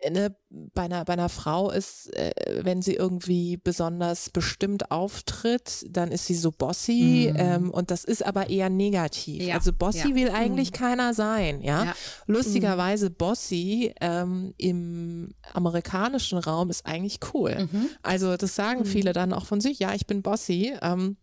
[0.09, 6.11] ne, bei einer, bei einer Frau ist, äh, wenn sie irgendwie besonders bestimmt auftritt, dann
[6.11, 7.37] ist sie so bossy mhm.
[7.39, 9.43] ähm, und das ist aber eher negativ.
[9.43, 9.57] Ja.
[9.57, 10.15] Also bossy ja.
[10.15, 10.75] will eigentlich mhm.
[10.75, 11.85] keiner sein, ja.
[11.85, 11.95] ja.
[12.27, 13.15] Lustigerweise mhm.
[13.15, 17.69] bossy ähm, im amerikanischen Raum ist eigentlich cool.
[17.71, 17.89] Mhm.
[18.03, 18.87] Also das sagen mhm.
[18.87, 20.75] viele dann auch von sich, ja, ich bin bossy.
[20.83, 21.17] Ähm,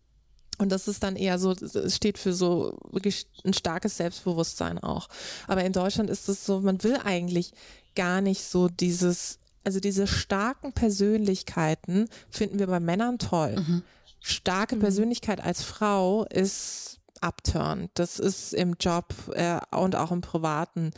[0.58, 5.08] und das ist dann eher so, es steht für so wirklich ein starkes Selbstbewusstsein auch.
[5.46, 7.52] Aber in Deutschland ist es so, man will eigentlich
[7.94, 13.56] gar nicht so dieses, also diese starken Persönlichkeiten finden wir bei Männern toll.
[13.56, 13.82] Mhm.
[14.20, 14.80] Starke mhm.
[14.80, 17.88] Persönlichkeit als Frau ist abturn.
[17.94, 20.92] Das ist im Job äh, und auch im Privaten.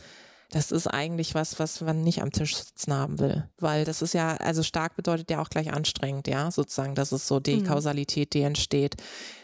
[0.51, 3.49] Das ist eigentlich was, was man nicht am Tisch sitzen haben will.
[3.57, 6.93] Weil das ist ja, also stark bedeutet ja auch gleich anstrengend, ja, sozusagen.
[6.93, 7.65] Das ist so die mhm.
[7.65, 8.95] Kausalität, die entsteht.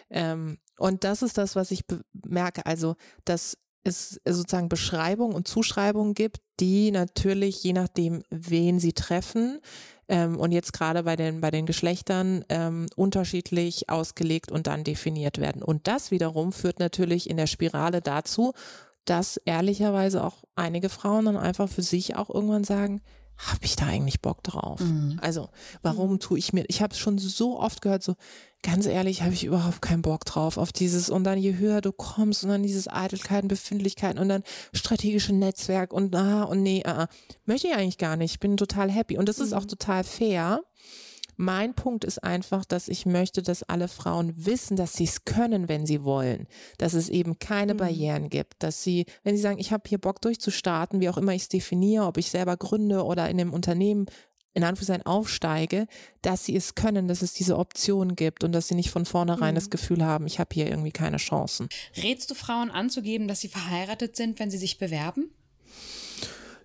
[0.10, 1.86] Ähm, und das ist das, was ich
[2.26, 2.66] merke.
[2.66, 9.62] Also, dass es sozusagen Beschreibungen und Zuschreibungen gibt, die natürlich je nachdem, wen sie treffen,
[10.10, 15.40] ähm, und jetzt gerade bei den, bei den Geschlechtern ähm, unterschiedlich ausgelegt und dann definiert
[15.40, 15.62] werden.
[15.64, 18.54] Und das wiederum führt natürlich in der Spirale dazu,
[19.06, 23.02] dass ehrlicherweise auch einige Frauen dann einfach für sich auch irgendwann sagen,
[23.38, 24.80] habe ich da eigentlich Bock drauf?
[24.80, 25.20] Mhm.
[25.22, 25.50] Also,
[25.82, 26.20] warum mhm.
[26.20, 28.16] tue ich mir, ich habe es schon so oft gehört, so,
[28.64, 31.92] ganz ehrlich, habe ich überhaupt keinen Bock drauf, auf dieses, und dann je höher du
[31.92, 37.08] kommst und dann dieses Eitelkeiten, Befindlichkeiten und dann strategische Netzwerk und ah und nee, ah,
[37.46, 39.46] möchte ich eigentlich gar nicht, ich bin total happy und das mhm.
[39.46, 39.70] ist auch mhm.
[39.70, 40.62] total fair.
[41.38, 45.70] Mein Punkt ist einfach, dass ich möchte, dass alle Frauen wissen, dass sie es können,
[45.70, 46.48] wenn sie wollen.
[46.80, 47.78] Dass es eben keine mhm.
[47.78, 48.64] Barrieren gibt.
[48.64, 51.50] Dass sie, wenn sie sagen, ich habe hier Bock durchzustarten, wie auch immer ich es
[51.50, 54.08] definiere, ob ich selber gründe oder in einem Unternehmen
[54.56, 55.86] in Anführungszeichen aufsteige,
[56.24, 59.54] dass sie es können, dass es diese Option gibt und dass sie nicht von vornherein
[59.54, 59.56] mhm.
[59.56, 61.70] das Gefühl haben, ich habe hier irgendwie keine Chancen.
[62.02, 65.30] Rätst du Frauen anzugeben, dass sie verheiratet sind, wenn sie sich bewerben?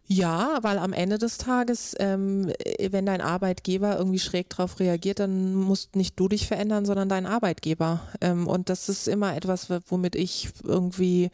[0.06, 2.52] Ja, weil am Ende des Tages, ähm,
[2.90, 7.24] wenn dein Arbeitgeber irgendwie schräg drauf reagiert, dann musst nicht du dich verändern, sondern dein
[7.24, 8.00] Arbeitgeber.
[8.20, 11.30] Ähm, und das ist immer etwas, womit ich irgendwie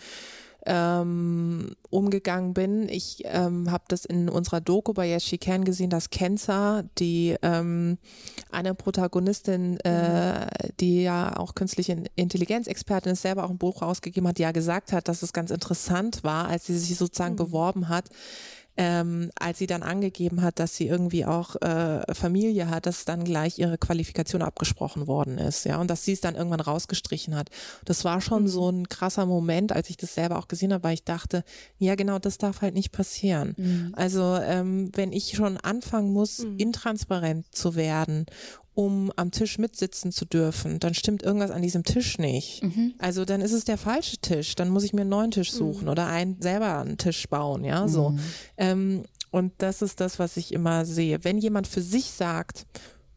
[0.68, 2.88] ähm, umgegangen bin.
[2.88, 7.36] Ich ähm, habe das in unserer Doku bei Yes She Can gesehen, dass Kenza, die
[7.42, 7.98] ähm,
[8.50, 10.46] eine Protagonistin, äh,
[10.78, 14.92] die ja auch künstliche Intelligenzexpertin ist, selber auch ein Buch rausgegeben hat, die ja gesagt
[14.92, 17.38] hat, dass es ganz interessant war, als sie sich sozusagen mhm.
[17.38, 18.10] beworben hat,
[18.78, 23.24] ähm, als sie dann angegeben hat, dass sie irgendwie auch äh, Familie hat, dass dann
[23.24, 27.50] gleich ihre Qualifikation abgesprochen worden ist, ja, und dass sie es dann irgendwann rausgestrichen hat.
[27.84, 28.48] Das war schon mhm.
[28.48, 31.42] so ein krasser Moment, als ich das selber auch gesehen habe, weil ich dachte,
[31.78, 33.54] ja, genau, das darf halt nicht passieren.
[33.56, 33.92] Mhm.
[33.96, 36.56] Also ähm, wenn ich schon anfangen muss, mhm.
[36.58, 38.26] intransparent zu werden
[38.78, 42.62] um am Tisch mitsitzen zu dürfen, dann stimmt irgendwas an diesem Tisch nicht.
[42.62, 42.94] Mhm.
[42.98, 44.54] Also dann ist es der falsche Tisch.
[44.54, 45.88] Dann muss ich mir einen neuen Tisch suchen mhm.
[45.88, 48.10] oder einen selber einen Tisch bauen, ja, so.
[48.10, 48.20] Mhm.
[48.56, 51.24] Ähm, und das ist das, was ich immer sehe.
[51.24, 52.66] Wenn jemand für sich sagt,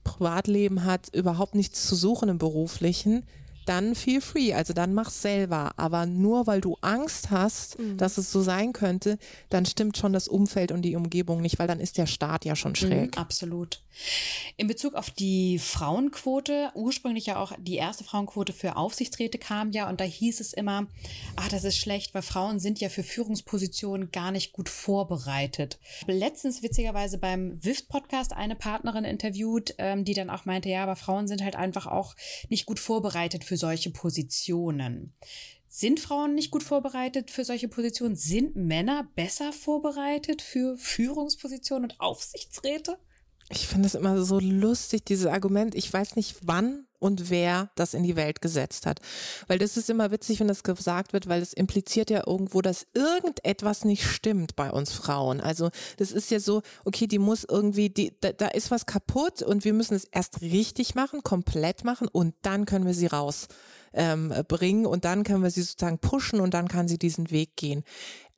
[0.04, 3.24] Privatleben hat überhaupt nichts zu suchen im beruflichen,
[3.66, 5.74] dann feel free, also dann mach's selber.
[5.78, 7.98] Aber nur weil du Angst hast, mhm.
[7.98, 9.18] dass es so sein könnte,
[9.50, 12.56] dann stimmt schon das Umfeld und die Umgebung nicht, weil dann ist der Staat ja
[12.56, 13.16] schon schräg.
[13.16, 13.82] Mhm, absolut.
[14.58, 19.90] In Bezug auf die Frauenquote, ursprünglich ja auch die erste Frauenquote für Aufsichtsräte kam ja
[19.90, 20.88] und da hieß es immer,
[21.36, 25.80] ach, das ist schlecht, weil Frauen sind ja für Führungspositionen gar nicht gut vorbereitet.
[26.08, 31.28] Letztens witzigerweise beim WIFT-Podcast eine Partnerin interviewt, ähm, die dann auch meinte, ja, aber Frauen
[31.28, 32.16] sind halt einfach auch
[32.50, 35.14] nicht gut vorbereitet für solche Positionen.
[35.68, 38.16] Sind Frauen nicht gut vorbereitet für solche Positionen?
[38.16, 42.98] Sind Männer besser vorbereitet für Führungspositionen und Aufsichtsräte?
[43.52, 45.76] Ich finde es immer so lustig, dieses Argument.
[45.76, 49.00] Ich weiß nicht, wann und wer das in die Welt gesetzt hat.
[49.48, 52.86] Weil das ist immer witzig, wenn das gesagt wird, weil es impliziert ja irgendwo, dass
[52.94, 55.42] irgendetwas nicht stimmt bei uns Frauen.
[55.42, 59.42] Also das ist ja so, okay, die muss irgendwie, die, da, da ist was kaputt
[59.42, 63.48] und wir müssen es erst richtig machen, komplett machen und dann können wir sie raus
[63.94, 64.32] ähm,
[64.86, 67.84] und dann können wir sie sozusagen pushen und dann kann sie diesen Weg gehen.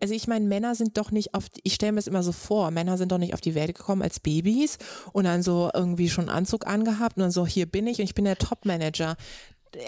[0.03, 2.71] Also ich meine, Männer sind doch nicht auf, ich stelle mir es immer so vor,
[2.71, 4.77] Männer sind doch nicht auf die Welt gekommen als Babys
[5.13, 8.13] und dann so irgendwie schon Anzug angehabt und dann so, hier bin ich und ich
[8.13, 9.15] bin der Top-Manager.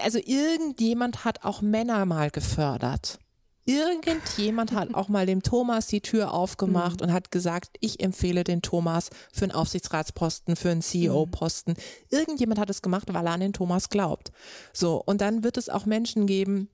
[0.05, 3.19] Also irgendjemand hat auch Männer mal gefördert.
[3.65, 7.07] Irgendjemand hat auch mal dem Thomas die Tür aufgemacht mhm.
[7.07, 11.73] und hat gesagt, ich empfehle den Thomas für einen Aufsichtsratsposten, für einen CEO-Posten.
[12.09, 14.31] Irgendjemand hat es gemacht, weil er an den Thomas glaubt.
[14.71, 16.69] So, und dann wird es auch Menschen geben,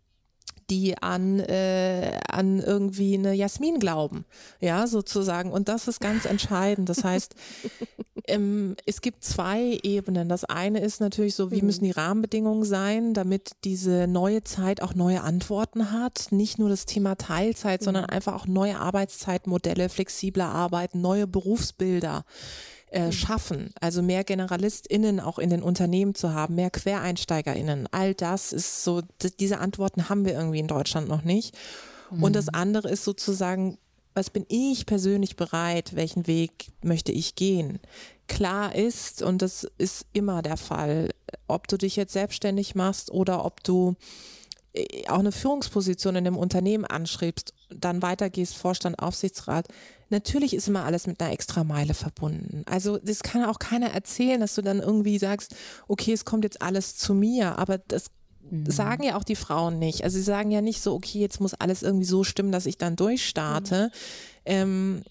[0.71, 4.25] die an, äh, an irgendwie eine Jasmin glauben,
[4.62, 5.51] ja, sozusagen.
[5.51, 6.88] Und das ist ganz entscheidend.
[6.88, 7.36] Das heißt,
[8.27, 10.29] ähm, es gibt zwei Ebenen.
[10.29, 11.65] Das eine ist natürlich so, wie mhm.
[11.65, 16.27] müssen die Rahmenbedingungen sein, damit diese neue Zeit auch neue Antworten hat.
[16.31, 17.86] Nicht nur das Thema Teilzeit, mhm.
[17.86, 22.23] sondern einfach auch neue Arbeitszeitmodelle, flexibler arbeiten, neue Berufsbilder
[22.91, 23.12] äh, mhm.
[23.12, 27.88] schaffen, also mehr GeneralistInnen auch in den Unternehmen zu haben, mehr QuereinsteigerInnen.
[27.91, 29.01] All das ist so,
[29.39, 31.58] diese Antworten haben wir irgendwie in Deutschland noch nicht.
[32.19, 32.56] Und das mhm.
[32.56, 33.77] andere ist sozusagen,
[34.13, 37.80] was bin ich persönlich bereit, welchen Weg möchte ich gehen?
[38.27, 41.10] Klar ist, und das ist immer der Fall,
[41.47, 43.95] ob du dich jetzt selbstständig machst oder ob du
[44.73, 49.67] äh, auch eine Führungsposition in dem Unternehmen anschreibst, dann weitergehst, Vorstand, Aufsichtsrat,
[50.12, 52.63] natürlich ist immer alles mit einer Extrameile verbunden.
[52.65, 55.56] Also das kann auch keiner erzählen, dass du dann irgendwie sagst,
[55.88, 58.12] okay, es kommt jetzt alles zu mir, aber das
[58.50, 58.69] mhm.
[58.69, 60.04] sagen ja auch die Frauen nicht.
[60.04, 62.78] Also sie sagen ja nicht so, okay, jetzt muss alles irgendwie so stimmen, dass ich
[62.78, 63.86] dann durchstarte.
[63.86, 63.91] Mhm.
[64.45, 65.04] Ähm,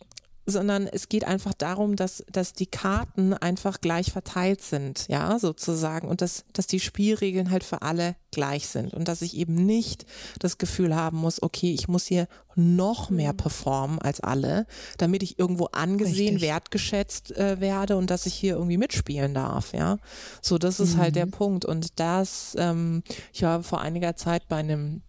[0.47, 6.09] sondern es geht einfach darum, dass, dass die Karten einfach gleich verteilt sind, ja, sozusagen,
[6.09, 10.07] und dass, dass die Spielregeln halt für alle gleich sind und dass ich eben nicht
[10.39, 13.37] das Gefühl haben muss, okay, ich muss hier noch mehr mhm.
[13.39, 14.67] performen als alle,
[14.99, 16.43] damit ich irgendwo angesehen, Richtig.
[16.43, 19.99] wertgeschätzt äh, werde und dass ich hier irgendwie mitspielen darf, ja.
[20.43, 21.01] So, das ist mhm.
[21.01, 21.33] halt der mhm.
[21.33, 21.65] Punkt.
[21.65, 25.03] Und das, ähm, ich war vor einiger Zeit bei einem,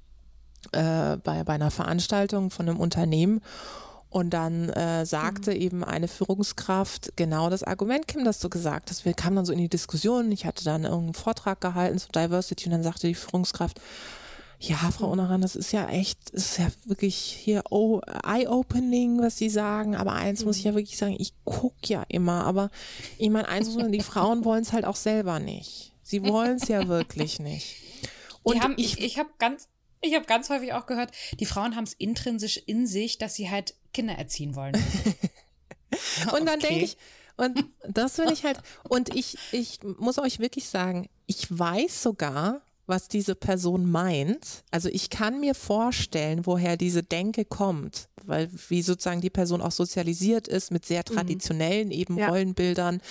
[0.71, 3.41] äh, bei, bei einer Veranstaltung von einem Unternehmen
[4.11, 5.61] und dann äh, sagte mhm.
[5.61, 9.05] eben eine Führungskraft genau das Argument, Kim, das du gesagt hast.
[9.05, 10.31] Wir kamen dann so in die Diskussion.
[10.33, 13.79] Ich hatte dann irgendeinen Vortrag gehalten zu Diversity und dann sagte die Führungskraft,
[14.59, 15.13] ja, Frau mhm.
[15.13, 19.95] Unaran, das ist ja echt, das ist ja wirklich hier oh, eye-opening, was Sie sagen.
[19.95, 20.75] Aber eins muss ich ja mhm.
[20.75, 22.43] wirklich sagen, ich gucke ja immer.
[22.43, 22.69] Aber
[23.17, 25.93] ich meine, eins muss man, die Frauen wollen es halt auch selber nicht.
[26.03, 27.77] Sie wollen es ja wirklich nicht.
[28.43, 29.69] Und die haben, ich, ich habe ganz,
[30.01, 33.49] ich habe ganz häufig auch gehört, die Frauen haben es intrinsisch in sich, dass sie
[33.49, 34.75] halt Kinder erziehen wollen.
[36.33, 36.67] und dann okay.
[36.67, 36.97] denke ich,
[37.37, 42.61] und das will ich halt, und ich, ich muss euch wirklich sagen, ich weiß sogar,
[42.87, 44.63] was diese Person meint.
[44.69, 49.71] Also ich kann mir vorstellen, woher diese Denke kommt, weil wie sozusagen die Person auch
[49.71, 51.13] sozialisiert ist mit sehr mhm.
[51.13, 51.93] traditionellen mhm.
[51.93, 52.27] eben ja.
[52.27, 53.01] Rollenbildern.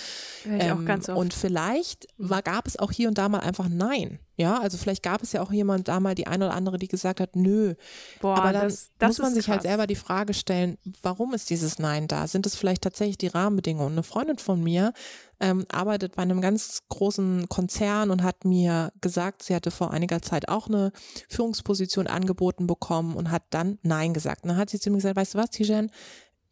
[0.45, 4.19] Ähm, und vielleicht war, gab es auch hier und da mal einfach Nein.
[4.41, 6.87] Ja, also vielleicht gab es ja auch jemand da mal die eine oder andere, die
[6.87, 7.75] gesagt hat, nö.
[8.21, 9.65] Boah, Aber dann das, das muss man sich halt krass.
[9.65, 12.27] halt selber die Frage stellen, warum ist dieses Nein da?
[12.27, 13.91] Sind es vielleicht tatsächlich die Rahmenbedingungen?
[13.93, 14.93] Eine Freundin von mir
[15.39, 20.23] ähm, arbeitet bei einem ganz großen Konzern und hat mir gesagt, sie hatte vor einiger
[20.23, 20.91] Zeit auch eine
[21.29, 24.43] Führungsposition angeboten bekommen und hat dann Nein gesagt.
[24.43, 25.91] Und dann hat sie zu mir gesagt, weißt du was, Tijen,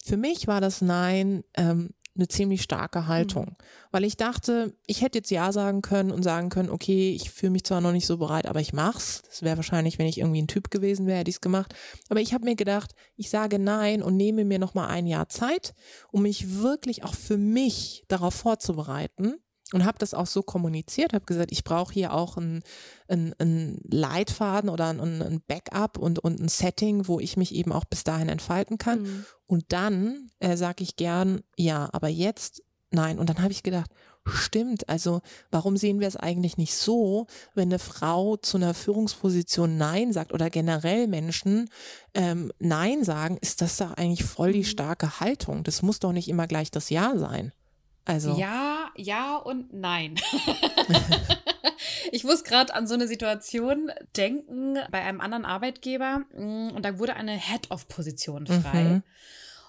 [0.03, 3.63] für mich war das Nein ähm, eine ziemlich starke Haltung, mhm.
[3.91, 7.51] weil ich dachte, ich hätte jetzt ja sagen können und sagen können, okay, ich fühle
[7.51, 9.21] mich zwar noch nicht so bereit, aber ich mach's.
[9.27, 11.73] Das wäre wahrscheinlich, wenn ich irgendwie ein Typ gewesen wäre, hätte ich's gemacht.
[12.09, 15.29] Aber ich habe mir gedacht, ich sage nein und nehme mir noch mal ein Jahr
[15.29, 15.73] Zeit,
[16.11, 19.35] um mich wirklich auch für mich darauf vorzubereiten
[19.73, 22.63] und habe das auch so kommuniziert, habe gesagt, ich brauche hier auch ein,
[23.07, 27.85] ein, Leitfaden oder ein, ein, Backup und, und ein Setting, wo ich mich eben auch
[27.85, 29.03] bis dahin entfalten kann.
[29.03, 29.25] Mhm.
[29.45, 33.19] Und dann äh, sage ich gern, ja, aber jetzt nein.
[33.19, 33.91] Und dann habe ich gedacht,
[34.25, 39.77] stimmt, also warum sehen wir es eigentlich nicht so, wenn eine Frau zu einer Führungsposition
[39.77, 41.69] Nein sagt oder generell Menschen
[42.13, 44.65] ähm, Nein sagen, ist das doch eigentlich voll die mhm.
[44.65, 45.63] starke Haltung.
[45.63, 47.51] Das muss doch nicht immer gleich das Ja sein.
[48.05, 48.37] Also.
[48.39, 50.15] Ja, ja und nein.
[52.11, 56.99] ich muss gerade an so eine Situation denken bei einem anderen Arbeitgeber mm, und da
[56.99, 58.83] wurde eine Head-of-Position frei.
[58.83, 59.03] Mhm.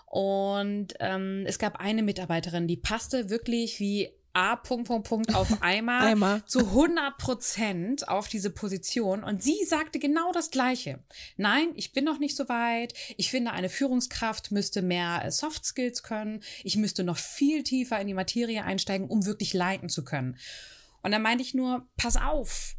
[0.07, 4.57] Und ähm, es gab eine Mitarbeiterin, die passte wirklich wie A.
[4.57, 6.45] Punkt, Punkt, Punkt auf einmal, einmal.
[6.47, 9.25] zu 100 Prozent auf diese Position.
[9.25, 11.01] Und sie sagte genau das Gleiche.
[11.37, 12.95] Nein, ich bin noch nicht so weit.
[13.17, 16.43] Ich finde, eine Führungskraft müsste mehr äh, Soft Skills können.
[16.65, 20.37] Ich müsste noch viel tiefer in die Materie einsteigen, um wirklich leiten zu können.
[21.03, 22.77] Und dann meinte ich nur, pass auf,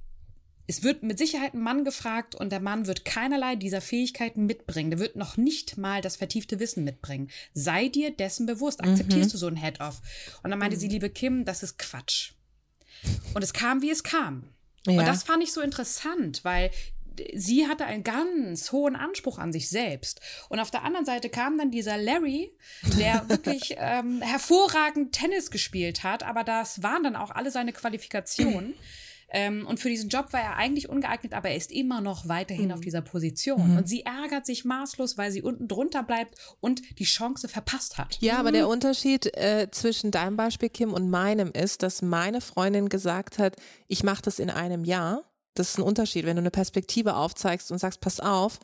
[0.71, 4.89] es wird mit Sicherheit ein Mann gefragt und der Mann wird keinerlei dieser Fähigkeiten mitbringen.
[4.89, 7.29] Der wird noch nicht mal das vertiefte Wissen mitbringen.
[7.53, 8.81] Sei dir dessen bewusst.
[8.81, 9.31] Akzeptierst mhm.
[9.33, 10.01] du so ein Head-Off?
[10.43, 10.79] Und dann meinte mhm.
[10.79, 12.31] sie, liebe Kim, das ist Quatsch.
[13.33, 14.47] Und es kam, wie es kam.
[14.87, 14.99] Ja.
[14.99, 16.71] Und das fand ich so interessant, weil
[17.35, 20.21] sie hatte einen ganz hohen Anspruch an sich selbst.
[20.47, 22.55] Und auf der anderen Seite kam dann dieser Larry,
[22.97, 28.73] der wirklich ähm, hervorragend Tennis gespielt hat, aber das waren dann auch alle seine Qualifikationen.
[29.31, 32.67] Ähm, und für diesen Job war er eigentlich ungeeignet, aber er ist immer noch weiterhin
[32.67, 32.71] mhm.
[32.73, 33.71] auf dieser Position.
[33.71, 33.77] Mhm.
[33.77, 38.17] Und sie ärgert sich maßlos, weil sie unten drunter bleibt und die Chance verpasst hat.
[38.19, 42.89] Ja, aber der Unterschied äh, zwischen deinem Beispiel, Kim, und meinem ist, dass meine Freundin
[42.89, 43.55] gesagt hat,
[43.87, 45.23] ich mache das in einem Jahr
[45.53, 48.59] Das ist ein Unterschied, wenn du eine Perspektive aufzeigst und sagst, pass auf,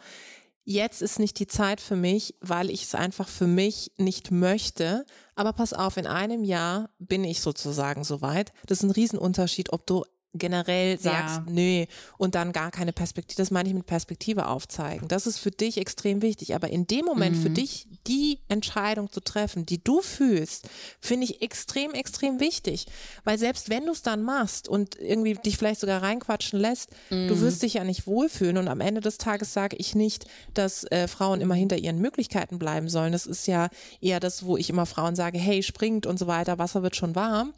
[0.64, 5.06] jetzt ist nicht die Zeit für mich, weil ich es einfach für mich nicht möchte.
[5.36, 8.52] Aber pass auf, in einem Jahr bin ich sozusagen soweit.
[8.66, 10.04] Das ist ein Riesenunterschied, ob du
[10.34, 11.46] generell sagst, Ja.
[11.50, 15.08] nee, und dann gar keine Perspektive, das meine ich mit Perspektive aufzeigen.
[15.08, 16.54] Das ist für dich extrem wichtig.
[16.56, 20.70] Aber in dem Moment für dich die Entscheidung zu treffen, die du fühlst,
[21.02, 22.86] finde ich extrem, extrem wichtig.
[23.24, 27.40] Weil selbst wenn du es dann machst und irgendwie dich vielleicht sogar reinquatschen lässt, du
[27.42, 28.58] wirst dich ja nicht wohlfühlen.
[28.58, 32.60] Und am Ende des Tages sage ich nicht, dass äh, Frauen immer hinter ihren Möglichkeiten
[32.60, 33.12] bleiben sollen.
[33.12, 33.70] Das ist ja
[34.02, 37.16] eher das, wo ich immer Frauen sage, hey, springt und so weiter, Wasser wird schon
[37.16, 37.54] warm.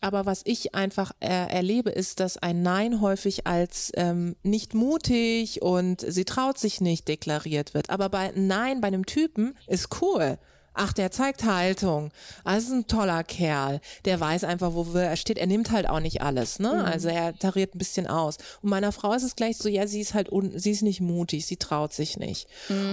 [0.00, 5.62] Aber was ich einfach äh, erlebe, ist, dass ein Nein häufig als ähm, nicht mutig
[5.62, 7.90] und sie traut sich nicht deklariert wird.
[7.90, 10.38] Aber bei Nein bei einem Typen ist cool.
[10.74, 12.10] Ach, der zeigt Haltung.
[12.44, 13.80] Das ist ein toller Kerl.
[14.04, 15.38] Der weiß einfach, wo er steht.
[15.38, 16.84] Er nimmt halt auch nicht alles, ne?
[16.84, 18.38] Also er tariert ein bisschen aus.
[18.60, 21.00] Und meiner Frau ist es gleich so, ja, sie ist halt, un sie ist nicht
[21.00, 22.48] mutig, sie traut sich nicht.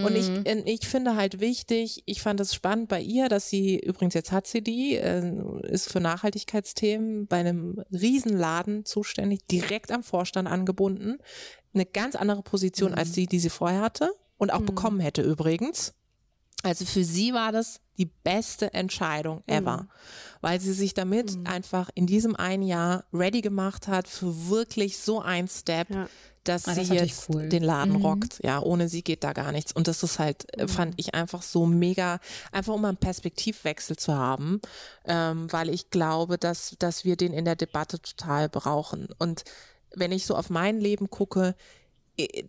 [0.05, 3.79] Und ich, äh, ich finde halt wichtig, ich fand es spannend bei ihr, dass sie,
[3.79, 10.03] übrigens jetzt hat sie die, äh, ist für Nachhaltigkeitsthemen bei einem Riesenladen zuständig, direkt am
[10.03, 11.17] Vorstand angebunden.
[11.73, 15.93] Eine ganz andere Position als die, die sie vorher hatte und auch bekommen hätte übrigens.
[16.63, 19.87] Also für sie war das die beste Entscheidung ever,
[20.41, 25.21] weil sie sich damit einfach in diesem einen Jahr ready gemacht hat für wirklich so
[25.21, 26.07] ein Step, Ja.
[26.43, 27.49] dass Ah, das sie jetzt cool.
[27.49, 28.39] den Laden rockt.
[28.43, 29.71] Ja, ohne sie geht da gar nichts.
[29.71, 32.19] Und das ist halt, äh, fand ich einfach so mega,
[32.51, 34.59] einfach um einen Perspektivwechsel zu haben,
[35.05, 39.09] ähm, weil ich glaube, dass, dass wir den in der Debatte total brauchen.
[39.19, 39.43] Und
[39.95, 41.55] wenn ich so auf mein Leben gucke,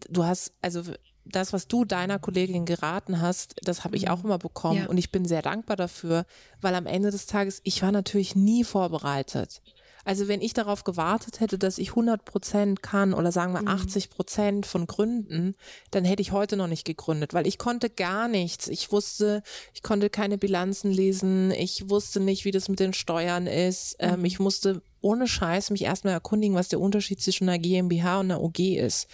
[0.09, 0.83] du hast, also
[1.25, 4.87] das, was du deiner Kollegin geraten hast, das habe ich auch immer bekommen Ja.
[4.87, 6.25] und ich bin sehr dankbar dafür,
[6.61, 9.63] weil am Ende des Tages, ich war natürlich nie vorbereitet.
[10.05, 14.11] Also wenn ich darauf gewartet hätte, dass ich 100 Prozent kann oder sagen wir 80
[14.11, 15.55] Prozent von Gründen,
[15.91, 18.69] dann hätte ich heute noch nicht gegründet, weil ich konnte gar nichts.
[18.69, 19.43] Ich wusste,
[19.75, 23.97] ich konnte keine Bilanzen lesen, ich wusste nicht, wie das mit den Steuern ist.
[23.99, 28.31] Ähm, ich musste ohne Scheiß mich erstmal erkundigen, was der Unterschied zwischen einer GmbH und
[28.31, 29.09] einer OG ist.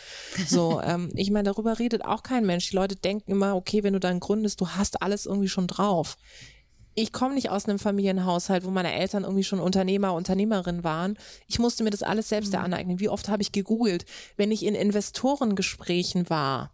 [0.47, 2.71] So, ähm, ich meine, darüber redet auch kein Mensch.
[2.71, 6.17] Die Leute denken immer, okay, wenn du dann gründest, du hast alles irgendwie schon drauf.
[7.01, 11.17] Ich komme nicht aus einem Familienhaushalt, wo meine Eltern irgendwie schon Unternehmer, Unternehmerin waren.
[11.47, 12.99] Ich musste mir das alles selbst aneignen.
[12.99, 14.05] Wie oft habe ich gegoogelt,
[14.37, 16.73] wenn ich in Investorengesprächen war?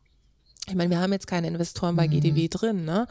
[0.66, 3.06] Ich meine, wir haben jetzt keine Investoren bei GDW drin, ne?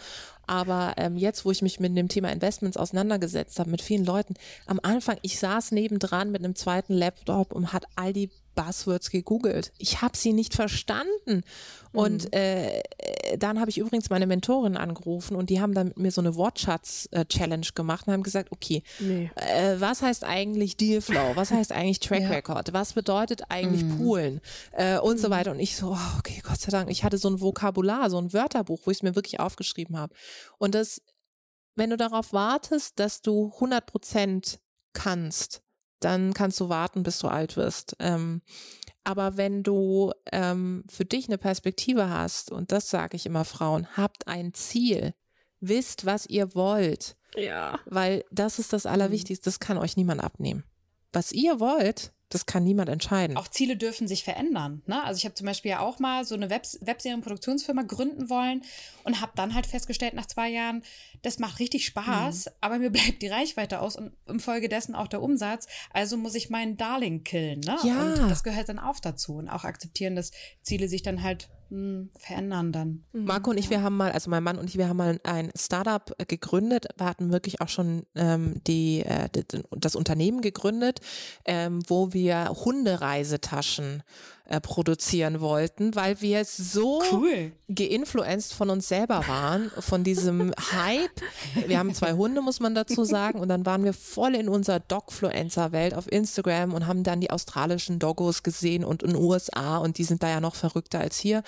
[0.48, 4.34] Aber ähm, jetzt, wo ich mich mit dem Thema Investments auseinandergesetzt habe, mit vielen Leuten,
[4.66, 9.72] am Anfang, ich saß nebendran mit einem zweiten Laptop und hat all die Buzzwords gegoogelt.
[9.78, 11.44] Ich habe sie nicht verstanden.
[11.92, 12.82] Und äh,
[13.38, 16.34] dann habe ich übrigens meine Mentorin angerufen und die haben dann mit mir so eine
[16.36, 19.30] Wortschatz-Challenge gemacht und haben gesagt, okay, Nee.
[19.36, 21.36] äh, was heißt eigentlich Dealflow?
[21.36, 22.30] Was heißt eigentlich Track Ja.
[22.30, 22.74] Record?
[22.74, 24.42] Was bedeutet eigentlich Poolen?
[24.72, 25.52] Äh, und so weiter.
[25.52, 28.34] Und ich so, oh, okay, Gott sei Dank, ich hatte so ein Vokabular, so ein
[28.34, 30.16] Wörterbuch, wo ich es mir wirklich aufgeschrieben habe.
[30.58, 31.00] Und das,
[31.76, 34.60] wenn du darauf wartest, dass du 100 Prozent
[34.94, 35.62] kannst,
[36.04, 37.96] dann kannst du warten, bis du alt wirst.
[38.00, 38.42] Ähm,
[39.04, 43.88] aber wenn du ähm, für dich eine Perspektive hast, und das sage ich immer Frauen,
[43.98, 45.14] habt ein Ziel,
[45.60, 47.80] wisst, was ihr wollt, Ja.
[47.86, 50.64] weil das ist das Allerwichtigste, das kann euch niemand abnehmen.
[51.12, 53.38] Was ihr wollt, das kann niemand entscheiden.
[53.38, 54.82] Auch Ziele dürfen sich verändern.
[54.88, 55.04] Ne?
[55.04, 58.64] Also ich habe zum Beispiel ja auch mal so eine Web Webserienproduktionsfirma gründen wollen
[59.04, 60.84] und habe dann halt festgestellt nach zwei Jahren,
[61.22, 65.68] das macht richtig Spaß, aber mir bleibt die Reichweite aus und infolgedessen auch der Umsatz.
[65.92, 67.60] Also muss ich meinen Darling killen.
[67.60, 67.78] Ne?
[67.84, 68.14] Ja.
[68.14, 70.32] Und das gehört dann auch dazu und auch akzeptieren, dass
[70.62, 73.04] Ziele sich dann halt mh, verändern dann.
[73.12, 75.52] Marco und ich, wir haben mal, also mein Mann und ich, wir haben mal ein
[75.58, 76.88] Startup gegründet.
[76.98, 79.30] Wir hatten wirklich auch schon ähm, die, äh,
[79.72, 81.00] das Unternehmen gegründet,
[81.46, 84.04] ähm, wo wir Hundereisetaschen
[84.46, 87.54] äh, produzieren wollten, weil wir so Cool.
[87.70, 91.22] geinfluenced von uns selber waren, von diesem Hype.
[91.68, 94.80] Wir haben zwei Hunde, muss man dazu sagen, und dann waren wir voll in unserer
[94.82, 99.98] Dogfluencer-Welt auf Instagram und haben dann die australischen Doggos gesehen und in den USA und
[99.98, 101.42] die sind da ja noch verrückter als hier.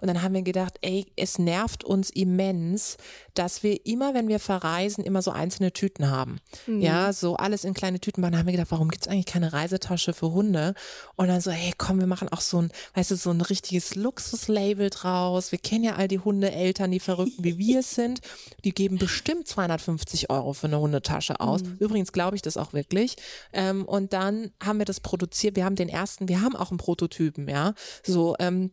[0.00, 2.96] Und dann haben wir gedacht, ey, es nervt uns immens,
[3.34, 6.40] dass wir immer, wenn wir verreisen, immer so einzelne Tüten haben.
[6.66, 8.22] Ja, so alles in kleine Tüten.
[8.22, 10.74] Dann haben wir gedacht, warum gibt's eigentlich keine Reisetasche für Hunde?
[11.16, 13.94] Und dann so, hey, komm, wir machen auch so ein, weißt du, so ein richtiges
[13.94, 15.52] Luxuslabel draus.
[15.52, 18.20] Wir kennen ja all die Hundeeltern, die Verrückten, wie wir es sind.
[18.64, 21.62] Die geben bestimmt 250 Euro für eine Hundetasche aus.
[21.78, 23.16] Übrigens glaube ich das auch wirklich.
[23.52, 25.56] Ähm, und dann haben wir das produziert.
[25.56, 27.74] Wir haben den ersten, wir haben auch einen Prototypen, ja.
[28.04, 28.70] So, ähm,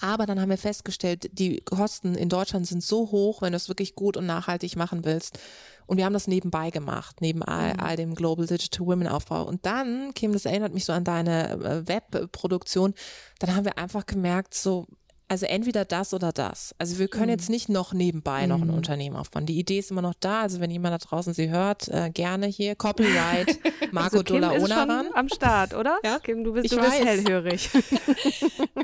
[0.00, 3.68] Aber dann haben wir festgestellt, die Kosten in Deutschland sind so hoch, wenn du es
[3.68, 5.38] wirklich gut und nachhaltig machen willst.
[5.86, 7.80] Und wir haben das nebenbei gemacht, neben all, Mhm.
[7.80, 9.44] all dem Global Digital Women Aufbau.
[9.44, 12.94] Und dann, Kim, das erinnert mich so an deine äh, Webproduktion,
[13.38, 14.86] dann haben wir einfach gemerkt, so,
[15.28, 16.74] also entweder das oder das.
[16.78, 17.10] Also wir Mhm.
[17.10, 19.44] können jetzt nicht noch nebenbei noch ein Unternehmen aufbauen.
[19.46, 20.42] Die Idee ist immer noch da.
[20.42, 22.76] Also wenn jemand da draußen sie hört, äh, gerne hier.
[22.76, 23.58] Copyright,
[23.92, 25.98] Marco Also Kim Dola ist schon am Start, oder?
[26.04, 27.70] Ja, Kim, du bist, ich du bist hellhörig.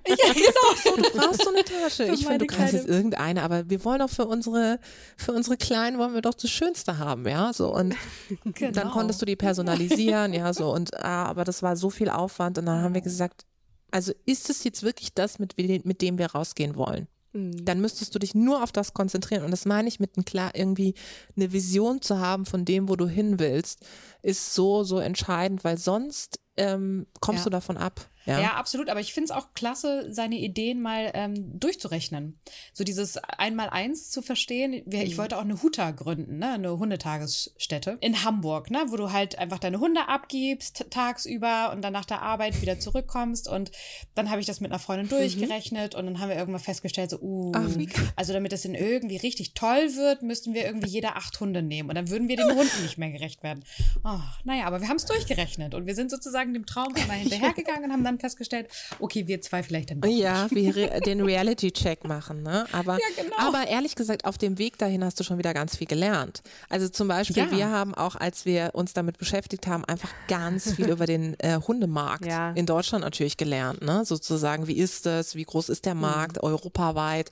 [0.05, 0.75] Ja, genau.
[0.83, 2.07] So, du brauchst so eine Tasche.
[2.07, 4.79] Für Ich finde, du kannst jetzt irgendeine, aber wir wollen doch für unsere,
[5.17, 7.95] für unsere Kleinen wollen wir doch das Schönste haben, ja, so und
[8.45, 8.91] dann Genau.
[8.91, 12.67] konntest du die personalisieren, ja, so und ah, aber das war so viel Aufwand und
[12.67, 13.45] dann haben wir gesagt,
[13.93, 17.07] also ist es jetzt wirklich das, mit, mit dem wir rausgehen wollen?
[17.33, 17.65] Mhm.
[17.65, 20.51] Dann müsstest du dich nur auf das konzentrieren und das meine ich mit ein klar
[20.55, 20.95] irgendwie
[21.37, 23.81] eine Vision zu haben von dem, wo du hin willst,
[24.23, 27.45] ist so so entscheidend, weil sonst ähm, kommst Ja.
[27.45, 28.09] du davon ab.
[28.25, 28.89] Ja, Ja, absolut.
[28.89, 32.39] Aber ich finde es auch klasse, seine Ideen mal ähm, durchzurechnen.
[32.73, 34.83] So dieses Einmal-Eins zu verstehen.
[34.91, 36.53] Ich wollte auch eine Huta gründen, ne?
[36.53, 38.85] eine Hundetagesstätte in Hamburg, ne?
[38.89, 43.49] wo du halt einfach deine Hunde abgibst tagsüber und dann nach der Arbeit wieder zurückkommst.
[43.49, 43.73] Und
[44.15, 47.19] dann habe ich das mit einer Freundin durchgerechnet und dann haben wir irgendwann festgestellt, so,
[47.21, 47.69] uh, Ach,
[48.17, 51.89] also damit es dann irgendwie richtig toll wird, müssten wir irgendwie jeder acht Hunde nehmen
[51.89, 53.65] und dann würden wir den Hunden nicht mehr gerecht werden.
[54.05, 57.85] Oh, naja, aber wir haben es durchgerechnet und wir sind sozusagen dem Traum immer hinterhergegangen
[57.85, 62.43] und haben dann festgestellt, okay, wir zwei vielleicht dann Ja, wie re den Reality-Check machen,
[62.43, 62.67] ne?
[62.73, 63.37] Aber, Ja, genau.
[63.39, 66.43] aber ehrlich gesagt, auf dem Weg dahin hast du schon wieder ganz viel gelernt.
[66.69, 67.51] Also zum Beispiel, Ja.
[67.51, 71.59] wir haben auch, als wir uns damit beschäftigt haben, einfach ganz viel über den äh,
[71.67, 72.53] Hundemarkt Ja.
[72.53, 74.05] in Deutschland natürlich gelernt, ne?
[74.05, 77.31] Sozusagen, wie ist das, wie groß ist der Markt europaweit,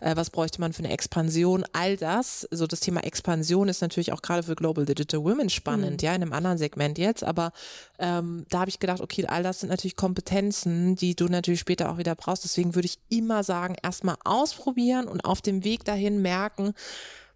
[0.00, 2.46] äh, was bräuchte man für eine Expansion, all das.
[2.50, 6.22] So das Thema Expansion ist natürlich auch gerade für Global Digital Women spannend, ja, in
[6.22, 7.52] einem anderen Segment jetzt, aber
[7.98, 10.21] ähm, da habe ich gedacht, okay, all das sind natürlich Kompetenzen,
[10.96, 12.44] die du natürlich später auch wieder brauchst.
[12.44, 16.72] Deswegen würde ich immer sagen, erstmal ausprobieren und auf dem Weg dahin merken,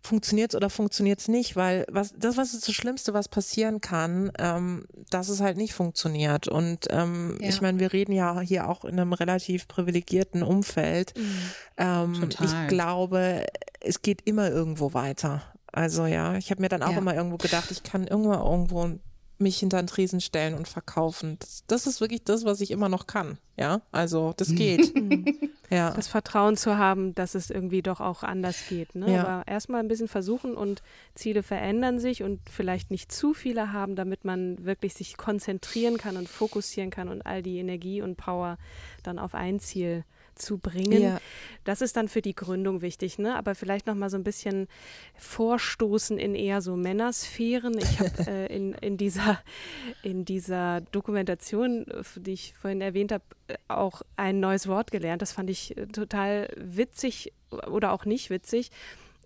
[0.03, 4.87] funktioniert's oder funktioniert's nicht, weil was das was ist das Schlimmste, was passieren kann, ähm,
[5.11, 6.47] dass es halt nicht funktioniert.
[6.47, 7.49] Und ähm, Ja.
[7.49, 11.13] ich meine, wir reden ja hier auch in einem relativ privilegierten Umfeld.
[11.77, 12.47] Ähm, Total.
[12.47, 13.47] ich glaube,
[13.81, 15.43] es geht immer irgendwo weiter.
[15.73, 16.99] Also ja, ich habe mir dann auch Ja.
[16.99, 18.99] immer irgendwo gedacht, ich kann irgendwo irgendwo
[19.39, 21.37] mich hinter den Tresen stellen und verkaufen.
[21.39, 23.39] Das, das ist wirklich das, was ich immer noch kann.
[23.57, 24.93] Ja, also das geht.
[25.71, 25.91] ja.
[25.93, 28.95] Das Vertrauen zu haben, dass es irgendwie doch auch anders geht.
[28.95, 29.13] Ne?
[29.13, 29.27] Ja.
[29.27, 30.83] Aber erstmal ein bisschen versuchen und
[31.15, 36.17] Ziele verändern sich und vielleicht nicht zu viele haben, damit man wirklich sich konzentrieren kann
[36.17, 38.59] und fokussieren kann und all die Energie und Power
[39.03, 40.05] dann auf ein Ziel
[40.37, 41.03] zu bringen.
[41.03, 41.19] Ja.
[41.65, 43.35] Das ist dann für die Gründung wichtig, ne?
[43.37, 44.69] Aber vielleicht noch mal so ein bisschen
[45.17, 47.77] vorstoßen in eher so Männersphären.
[47.79, 49.41] Ich habe äh, in, in dieser
[50.03, 53.25] in dieser Dokumentation, die ich vorhin erwähnt habe,
[53.69, 55.23] auch ein neues Wort gelernt.
[55.23, 58.71] Das fand ich äh, total witzig oder auch nicht witzig.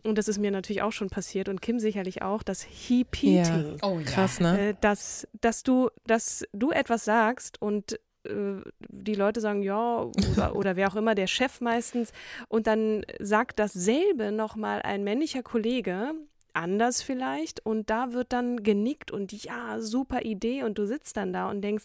[0.02, 3.76] Und das ist mir natürlich auch schon passiert und Kim sicherlich auch, das Hepeating.
[3.82, 4.04] Oh ja.
[4.04, 4.70] Krass, ne?
[4.70, 10.76] Äh, dass, dass du, dass du etwas sagst und die Leute sagen ja oder, oder
[10.76, 12.12] wer auch immer, der Chef meistens,
[12.48, 16.12] und dann sagt dasselbe nochmal ein männlicher Kollege,
[16.52, 21.32] anders vielleicht, und da wird dann genickt und ja, super Idee, und du sitzt dann
[21.32, 21.84] da und denkst,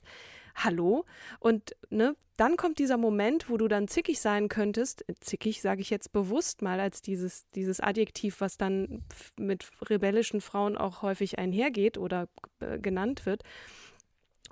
[0.55, 1.05] hallo,
[1.39, 5.89] und ne, dann kommt dieser Moment, wo du dann zickig sein könntest, zickig sage ich
[5.89, 9.03] jetzt bewusst mal als dieses, dieses Adjektiv, was dann
[9.39, 12.27] mit rebellischen Frauen auch häufig einhergeht oder
[12.59, 13.43] äh, genannt wird.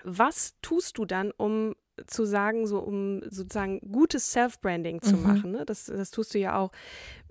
[0.04, 1.76] Was tust du dann, um
[2.08, 5.24] zu sagen, so um sozusagen gutes Self-Branding zu Mhm.
[5.24, 5.52] machen?
[5.52, 5.66] Ne?
[5.66, 6.72] Das, das tust du ja auch.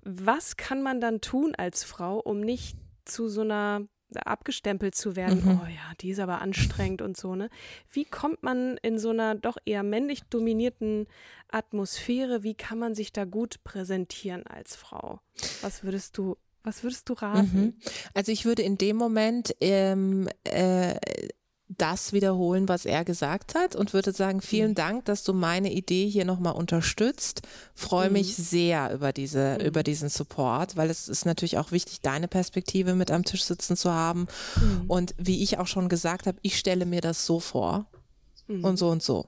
[0.04, 5.38] Was kann man dann tun als Frau, um nicht zu so einer abgestempelt zu werden,
[5.42, 5.60] Mhm.
[5.62, 7.48] oh ja, die ist aber anstrengend und so, ne?
[7.90, 11.06] Wie kommt man in so einer doch eher männlich dominierten
[11.50, 15.20] Atmosphäre, wie kann man sich da gut präsentieren als Frau?
[15.62, 17.60] Was würdest du, was würdest du raten?
[17.60, 17.74] Mhm.
[18.14, 20.94] Also ich würde in dem Moment ähm, äh,
[21.78, 26.08] das wiederholen, was er gesagt hat und würde sagen, vielen Dank, dass du meine Idee
[26.08, 27.42] hier nochmal unterstützt.
[27.74, 32.28] Freue mich sehr über diese, über diesen Support, weil es ist natürlich auch wichtig, deine
[32.28, 34.26] Perspektive mit am Tisch sitzen zu haben.
[34.88, 37.86] Und wie ich auch schon gesagt habe, ich stelle mir das so vor
[38.48, 39.26] und so und so.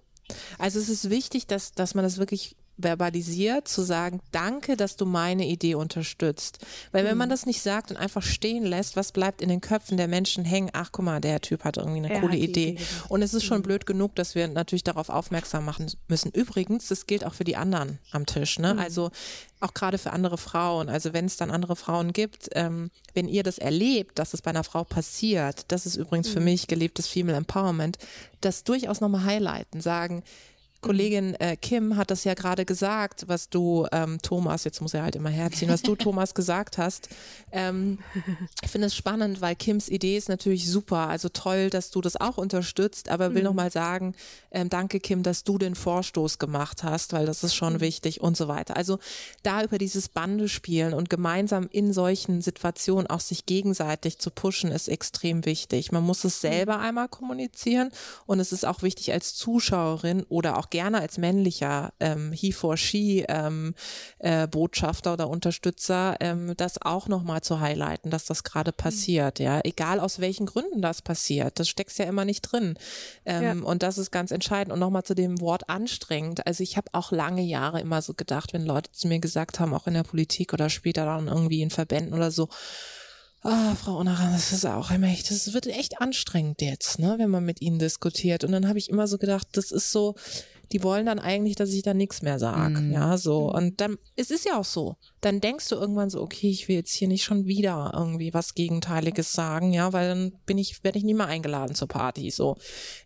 [0.59, 5.07] Also es ist wichtig, dass, dass man das wirklich verbalisiert, zu sagen, danke, dass du
[5.07, 6.59] meine Idee unterstützt.
[6.93, 9.97] Weil wenn man das nicht sagt und einfach stehen lässt, was bleibt in den Köpfen
[9.97, 10.71] der Menschen hängen?
[10.73, 12.71] Ach, guck mal, der Typ hat irgendwie eine Er coole Idee.
[12.71, 12.85] Idee.
[13.09, 16.31] Und es ist schon blöd genug, dass wir natürlich darauf aufmerksam machen müssen.
[16.33, 18.59] Übrigens, das gilt auch für die anderen am Tisch.
[18.59, 18.77] Ne?
[18.79, 19.11] Also
[19.61, 20.89] auch gerade für andere Frauen.
[20.89, 24.51] Also wenn es dann andere Frauen gibt, ähm, wenn ihr das erlebt, dass es bei
[24.51, 27.99] einer Frau passiert, das ist übrigens für mich gelebtes Female Empowerment,
[28.41, 30.23] das durchaus nochmal highlighten, sagen,
[30.85, 35.03] Kollegin äh, Kim hat das ja gerade gesagt, was du, ähm, Thomas, jetzt muss er
[35.03, 37.09] halt immer herziehen, was du, Thomas, gesagt hast.
[37.53, 38.01] Ähm,
[38.63, 41.09] ich finde es spannend, weil Kims Idee ist natürlich super.
[41.09, 43.47] Also toll, dass du das auch unterstützt, aber will mhm.
[43.47, 44.15] nochmal sagen,
[44.51, 47.81] ähm, danke Kim, dass du den Vorstoß gemacht hast, weil das ist schon mhm.
[47.81, 48.77] wichtig und so weiter.
[48.77, 48.99] Also
[49.43, 54.71] da über dieses Bande spielen und gemeinsam in solchen Situationen auch sich gegenseitig zu pushen,
[54.71, 55.93] ist extrem wichtig.
[55.93, 56.85] Man muss es selber mhm.
[56.85, 57.89] einmal kommunizieren
[58.27, 62.77] und es ist auch wichtig als Zuschauerin oder auch gerne als männlicher ähm, He for
[62.77, 63.77] She ähm,
[64.19, 68.83] äh, Botschafter oder Unterstützer, ähm, das auch nochmal zu highlighten, dass das gerade mhm.
[68.83, 72.77] passiert, ja, egal aus welchen Gründen das passiert, das steckst ja immer nicht drin
[73.25, 73.65] ähm, ja.
[73.65, 77.13] und das ist ganz entscheidend und nochmal zu dem Wort anstrengend, also ich habe auch
[77.13, 80.53] lange Jahre immer so gedacht, wenn Leute zu mir gesagt haben, auch in der Politik
[80.53, 82.49] oder später dann irgendwie in Verbänden oder so,
[83.47, 87.29] Ah, Frau Unaran, das ist auch immer echt, das wird echt anstrengend jetzt, ne, wenn
[87.29, 88.43] man mit ihnen diskutiert.
[88.43, 90.15] Und dann habe ich immer so gedacht, das ist so,
[90.73, 92.81] die wollen dann eigentlich, dass ich da nichts mehr sage.
[92.81, 92.93] Mm.
[92.93, 93.53] Ja, so.
[93.53, 94.97] Und dann, es ist ja auch so.
[95.21, 98.55] Dann denkst du irgendwann so, okay, ich will jetzt hier nicht schon wieder irgendwie was
[98.55, 102.31] Gegenteiliges sagen, ja, weil dann bin ich, werde ich nie mehr eingeladen zur Party.
[102.31, 102.57] So.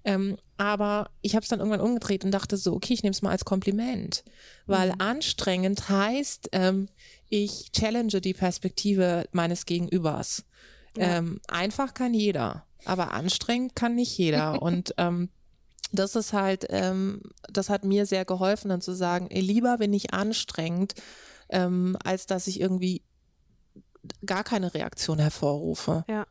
[0.05, 3.23] Ähm, aber ich habe es dann irgendwann umgedreht und dachte so, okay, ich nehme es
[3.23, 4.25] mal als Kompliment.
[4.67, 5.01] Weil mm.
[5.01, 6.89] anstrengend heißt, ähm,
[7.29, 10.45] ich challenge die Perspektive meines Gegenübers.
[10.97, 11.19] Ja.
[11.19, 14.63] Ähm, einfach kann jeder, aber anstrengend kann nicht jeder.
[14.63, 15.31] Und ähm,
[15.93, 19.93] das ist halt, ähm, das hat mir sehr geholfen, dann zu sagen, ey, lieber bin
[19.93, 20.95] ich anstrengend,
[21.49, 23.03] ähm, als dass ich irgendwie
[24.24, 26.05] gar keine Reaktion hervorrufe.
[26.09, 26.26] Ja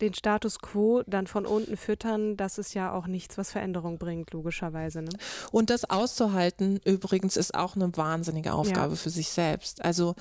[0.00, 4.32] den Status quo dann von unten füttern, das ist ja auch nichts, was Veränderung bringt,
[4.32, 5.02] logischerweise.
[5.02, 5.10] Ne?
[5.50, 8.96] Und das auszuhalten, übrigens, ist auch eine wahnsinnige Aufgabe ja.
[8.96, 9.84] für sich selbst.
[9.84, 10.14] Also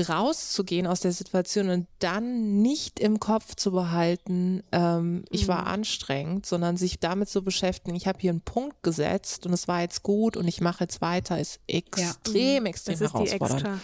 [0.00, 5.68] rauszugehen aus der Situation und dann nicht im Kopf zu behalten, ähm, ich war mhm.
[5.68, 9.80] anstrengend, sondern sich damit zu beschäftigen, ich habe hier einen Punkt gesetzt und es war
[9.80, 12.70] jetzt gut und ich mache jetzt weiter, ist extrem, ja.
[12.70, 13.60] extrem das herausfordernd.
[13.60, 13.80] Extra,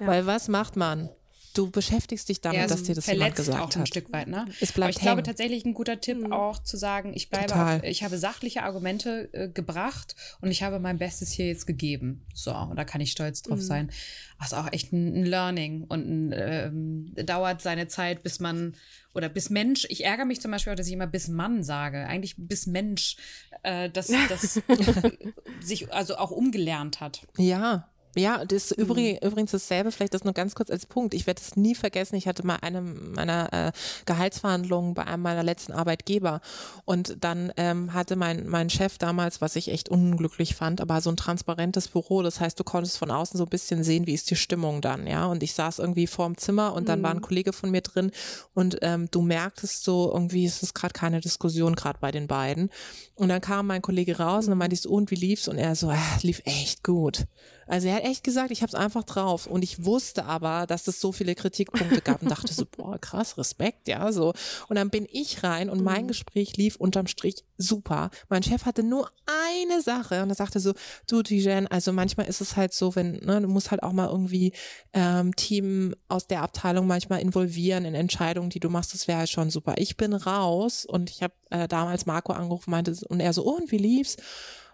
[0.00, 0.06] ja.
[0.06, 1.08] Weil was macht man?
[1.58, 3.88] Du beschäftigst dich damit, ja, dass dir das jemand gesagt auch ein hat.
[3.88, 4.46] Stück weit, ne?
[4.60, 5.04] Es bleibt Aber ich hängen.
[5.06, 6.32] glaube tatsächlich ein guter Tipp mhm.
[6.32, 10.78] auch zu sagen, ich bleibe auf, ich habe sachliche Argumente äh, gebracht und ich habe
[10.78, 12.24] mein Bestes hier jetzt gegeben.
[12.32, 13.62] So, und da kann ich stolz drauf mhm.
[13.62, 13.90] sein.
[14.38, 18.74] Das ist auch echt ein, ein Learning und ein, ähm, dauert seine Zeit, bis man
[19.14, 22.06] oder bis Mensch, ich ärgere mich zum Beispiel auch, dass ich immer bis Mann sage.
[22.06, 23.16] Eigentlich bis Mensch,
[23.64, 24.62] äh, dass das
[25.60, 27.26] sich also auch umgelernt hat.
[27.36, 27.88] Ja,
[28.18, 29.18] ja, das ist mhm.
[29.22, 31.14] übrigens dasselbe, vielleicht das nur ganz kurz als Punkt.
[31.14, 32.16] Ich werde es nie vergessen.
[32.16, 33.72] Ich hatte mal eine meiner äh,
[34.06, 36.40] Gehaltsverhandlungen bei einem meiner letzten Arbeitgeber
[36.84, 41.10] und dann ähm, hatte mein, mein Chef damals, was ich echt unglücklich fand, aber so
[41.10, 42.22] ein transparentes Büro.
[42.22, 45.06] Das heißt, du konntest von außen so ein bisschen sehen, wie ist die Stimmung dann,
[45.06, 45.26] ja.
[45.26, 47.02] Und ich saß irgendwie vorm Zimmer und dann mhm.
[47.04, 47.22] war ein mhm.
[47.22, 48.10] Kollege von mir drin
[48.54, 52.70] und ähm, du merktest so, irgendwie ist es gerade keine Diskussion gerade bei den beiden.
[53.14, 55.48] Und dann kam mein Kollege raus und dann meinte ich so, und wie lief's?
[55.48, 57.26] Und er so, ah, lief echt gut.
[57.68, 59.46] Also er hat echt gesagt, ich habe es einfach drauf.
[59.46, 63.38] Und ich wusste aber, dass es so viele Kritikpunkte gab und dachte so, boah, krass,
[63.38, 64.32] Respekt, ja, so.
[64.68, 66.08] Und dann bin ich rein und mein mhm.
[66.08, 68.10] Gespräch lief unterm Strich super.
[68.28, 70.72] Mein Chef hatte nur eine Sache und er sagte so,
[71.08, 74.08] du Tijen, also manchmal ist es halt so, wenn, ne, du musst halt auch mal
[74.08, 74.52] irgendwie
[74.92, 79.28] ähm, Team aus der Abteilung manchmal involvieren in Entscheidungen, die du machst, das wäre halt
[79.28, 79.74] schon super.
[79.76, 83.58] Ich bin raus und ich habe äh, damals Marco angerufen, meinte, und er so, oh,
[83.58, 84.16] und wie lief's?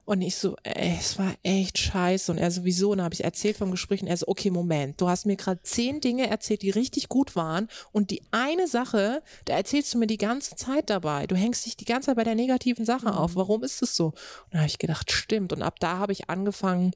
[0.06, 2.30] Und ich so, ey, es war echt scheiße.
[2.30, 5.00] Und er sowieso, und dann habe ich erzählt vom Gespräch und er so, okay, Moment,
[5.00, 7.68] du hast mir gerade zehn Dinge erzählt, die richtig gut waren.
[7.92, 11.26] Und die eine Sache, da erzählst du mir die ganze Zeit dabei.
[11.26, 13.14] Du hängst dich die ganze Zeit bei der negativen Sache mhm.
[13.14, 13.36] auf.
[13.36, 14.08] Warum ist es so?
[14.08, 14.14] Und
[14.50, 15.52] dann habe ich gedacht, stimmt.
[15.52, 16.92] Und ab da habe ich angefangen,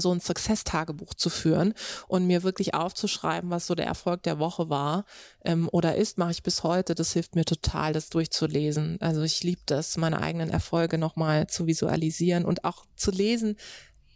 [0.00, 1.74] so ein Success-Tagebuch zu führen
[2.08, 5.04] und mir wirklich aufzuschreiben, was so der Erfolg der Woche war
[5.44, 6.94] ähm, oder ist, mache ich bis heute.
[6.94, 8.98] Das hilft mir total, das durchzulesen.
[9.00, 13.56] Also ich liebe das, meine eigenen Erfolge nochmal zu visualisieren und auch zu lesen,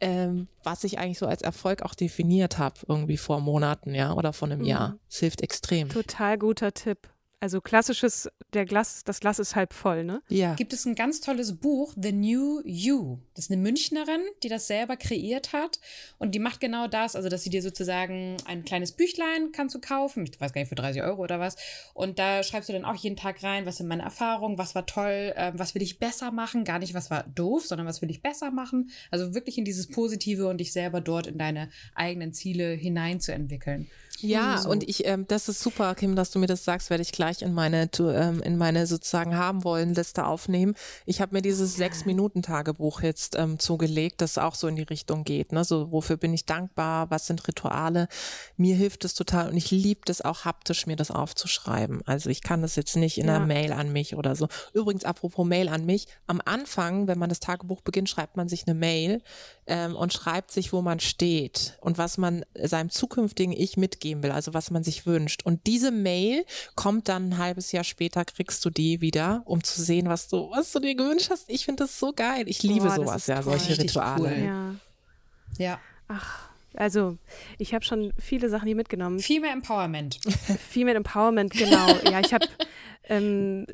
[0.00, 4.32] ähm, was ich eigentlich so als Erfolg auch definiert habe, irgendwie vor Monaten, ja, oder
[4.32, 4.66] vor einem mhm.
[4.66, 4.98] Jahr.
[5.08, 5.88] Es hilft extrem.
[5.88, 7.08] Total guter Tipp.
[7.38, 10.22] Also klassisches, der Glas, das Glas ist halb voll, ne?
[10.28, 10.54] Ja.
[10.54, 13.18] Gibt es ein ganz tolles Buch, The New You.
[13.34, 15.78] Das ist eine Münchnerin, die das selber kreiert hat.
[16.16, 19.80] Und die macht genau das, also dass sie dir sozusagen ein kleines Büchlein kannst du
[19.80, 21.56] kaufen, ich weiß gar nicht, für 30 Euro oder was.
[21.92, 24.86] Und da schreibst du dann auch jeden Tag rein, was sind meine Erfahrungen, was war
[24.86, 28.10] toll, äh, was will ich besser machen, gar nicht, was war doof, sondern was will
[28.10, 28.90] ich besser machen.
[29.10, 33.90] Also wirklich in dieses Positive und dich selber dort in deine eigenen Ziele hineinzuentwickeln.
[34.20, 34.70] Ja, So.
[34.70, 37.42] und ich, ähm, das ist super, Kim, dass du mir das sagst, werde ich gleich
[37.42, 40.74] in meine, ähm, in meine sozusagen haben wollen Liste aufnehmen.
[41.04, 45.52] Ich habe mir dieses Sechs-Minuten-Tagebuch jetzt ähm, zugelegt, das auch so in die Richtung geht.
[45.52, 45.64] Ne?
[45.64, 47.10] So, wofür bin ich dankbar?
[47.10, 48.08] Was sind Rituale?
[48.56, 52.02] Mir hilft es total und ich liebe das auch haptisch, mir das aufzuschreiben.
[52.06, 53.36] Also ich kann das jetzt nicht in Ja.
[53.36, 54.48] einer Mail an mich oder so.
[54.72, 58.66] Übrigens, apropos Mail an mich, am Anfang, wenn man das Tagebuch beginnt, schreibt man sich
[58.66, 59.20] eine Mail
[59.66, 63.76] ähm, und schreibt sich, wo man steht und was man seinem zukünftigen Ich
[64.06, 65.42] mitgeben will, also was man sich wünscht.
[65.44, 66.44] Und diese Mail
[66.74, 70.50] kommt dann ein halbes Jahr später, kriegst du die wieder, um zu sehen, was du,
[70.50, 71.48] was du dir gewünscht hast.
[71.48, 72.44] Ich finde das so geil.
[72.48, 74.22] Ich liebe Boah, sowas, ja, solche Rituale.
[74.22, 74.44] cool.
[74.44, 74.74] Ja.
[75.58, 75.80] Ja.
[76.08, 77.16] Ach, also
[77.58, 79.18] ich habe schon viele Sachen hier mitgenommen.
[79.18, 80.18] Viel mehr Empowerment.
[80.68, 81.88] Female Empowerment, genau.
[82.10, 82.46] Ja, ich habe,
[83.08, 83.66] ähm,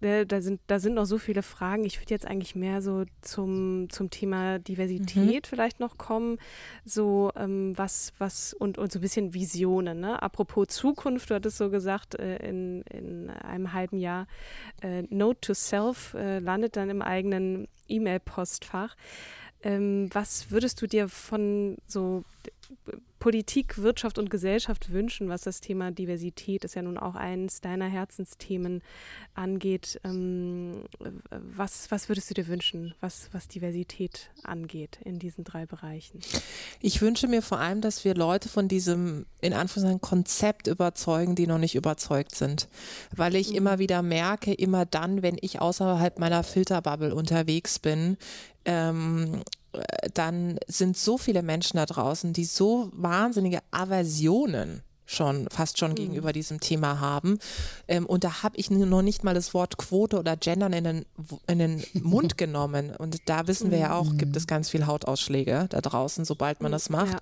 [0.00, 1.84] da sind, da sind noch so viele Fragen.
[1.84, 6.38] Ich würde jetzt eigentlich mehr so zum, zum Thema Diversität vielleicht noch kommen.
[6.84, 10.22] So, ähm, was, was, und, und so ein bisschen Visionen, ne?
[10.22, 14.26] Apropos Zukunft, du hattest so gesagt, äh, in, in einem halben Jahr,
[14.82, 18.96] äh, Note to Self äh, landet dann im eigenen E-Mail-Postfach.
[19.62, 22.24] Ähm, was würdest du dir von so
[23.20, 27.86] Politik, Wirtschaft und Gesellschaft wünschen, was das Thema Diversität ist ja nun auch eines deiner
[27.86, 28.82] Herzensthemen
[29.34, 30.00] angeht.
[30.04, 30.84] Ähm,
[31.28, 36.20] was, was würdest du dir wünschen, was, was Diversität angeht in diesen drei Bereichen?
[36.80, 41.46] Ich wünsche mir vor allem, dass wir Leute von diesem, in Anführungszeichen, Konzept überzeugen, die
[41.46, 42.68] noch nicht überzeugt sind.
[43.14, 48.16] Weil ich immer wieder merke, immer dann, wenn ich außerhalb meiner Filterbubble unterwegs bin,
[48.64, 49.59] ähm, äh,
[50.14, 56.32] dann sind so viele Menschen da draußen, die so wahnsinnige Aversionen schon fast schon gegenüber
[56.32, 57.38] diesem Thema haben.
[57.88, 61.06] Ähm, und da habe ich noch nicht mal das Wort Quote oder Gendern in den,
[61.48, 62.94] in den Mund genommen.
[62.96, 66.70] Und da wissen wir ja auch, gibt es ganz viel Hautausschläge da draußen, sobald man
[66.70, 67.12] das macht.
[67.12, 67.18] Ja.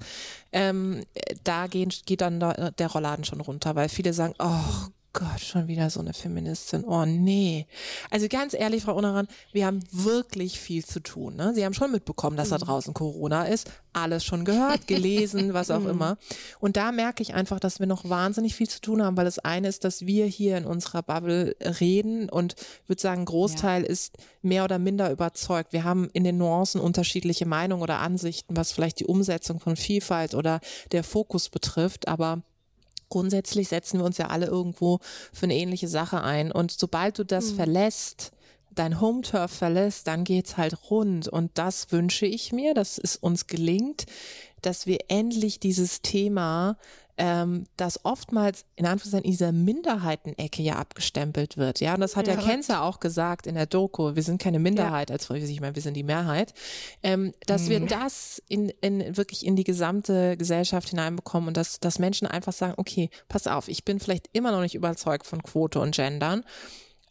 [0.53, 1.03] Ähm,
[1.45, 5.69] da gehen, geht dann der, der Rollladen schon runter, weil viele sagen, oh Gott, schon
[5.69, 6.85] wieder so eine Feministin.
[6.85, 7.67] Oh nee.
[8.11, 11.35] Also ganz ehrlich, Frau Unaran, wir haben wirklich viel zu tun.
[11.35, 11.55] Ne?
[11.55, 13.71] Sie haben schon mitbekommen, dass da draußen Corona ist.
[13.95, 16.19] Alles schon gehört, gelesen, was auch immer.
[16.61, 19.39] Und da merke ich einfach, dass wir noch wahnsinnig viel zu tun haben, weil das
[19.39, 22.55] eine ist, dass wir hier in unserer Bubble reden und
[22.87, 25.73] würde sagen, ein Großteil ist mehr oder minder überzeugt.
[25.73, 30.35] Wir haben in den Nuancen unterschiedliche Meinungen oder Ansichten, was vielleicht die Umsetzung von Vielfalt
[30.35, 30.61] oder
[30.93, 32.43] der Fokus betrifft, aber
[33.09, 34.99] grundsätzlich setzen wir uns ja alle irgendwo
[35.33, 36.53] für eine ähnliche Sache ein.
[36.53, 38.33] Und sobald du das verlässt,
[38.75, 41.29] dein Home-Turf verlässt, dann geht's halt rund.
[41.29, 44.07] Und das wünsche ich mir, dass es uns gelingt,
[44.63, 46.77] dass wir endlich dieses Thema,
[47.19, 51.81] ähm, das oftmals in Anführungszeichen in dieser Minderheitenecke ja abgestempelt wird.
[51.81, 54.15] Ja, und das hat ja, Kenzer auch gesagt in der Doku.
[54.15, 56.55] Wir sind keine Minderheit, als ich meine, wir sind die Mehrheit.
[57.03, 61.99] Ähm, dass wir das in, in wirklich in die gesamte Gesellschaft hineinbekommen und dass, dass
[61.99, 65.81] Menschen einfach sagen, okay, pass auf, ich bin vielleicht immer noch nicht überzeugt von Quote
[65.81, 66.45] und Gendern.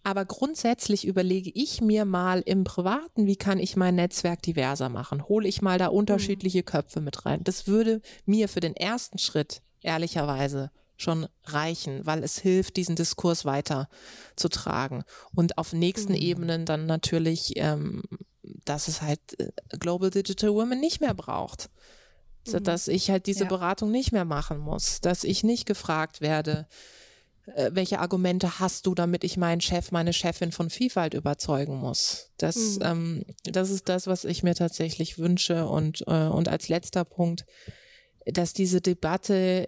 [0.03, 5.27] Aber grundsätzlich überlege ich mir mal im Privaten, wie kann ich mein Netzwerk diverser machen?
[5.27, 7.43] Hole ich mal da unterschiedliche Köpfe mit rein?
[7.43, 13.45] Das würde mir für den ersten Schritt ehrlicherweise schon reichen, weil es hilft, diesen Diskurs
[13.45, 13.87] weiter
[14.35, 15.03] zu tragen.
[15.35, 18.01] Und auf nächsten Ebenen dann natürlich, ähm,
[18.65, 21.69] dass es halt äh, Global Digital Women nicht mehr braucht.
[22.43, 23.49] So, dass ich halt diese Ja.
[23.49, 26.65] Beratung nicht mehr machen muss, dass ich nicht gefragt werde,
[27.55, 32.31] äh, welche Argumente hast du, damit ich meinen Chef, meine Chefin von Vielfalt überzeugen muss?
[32.37, 35.67] Das, ähm, das ist das, was ich mir tatsächlich wünsche.
[35.67, 37.45] Und, äh, und als letzter Punkt,
[38.31, 39.67] dass diese Debatte,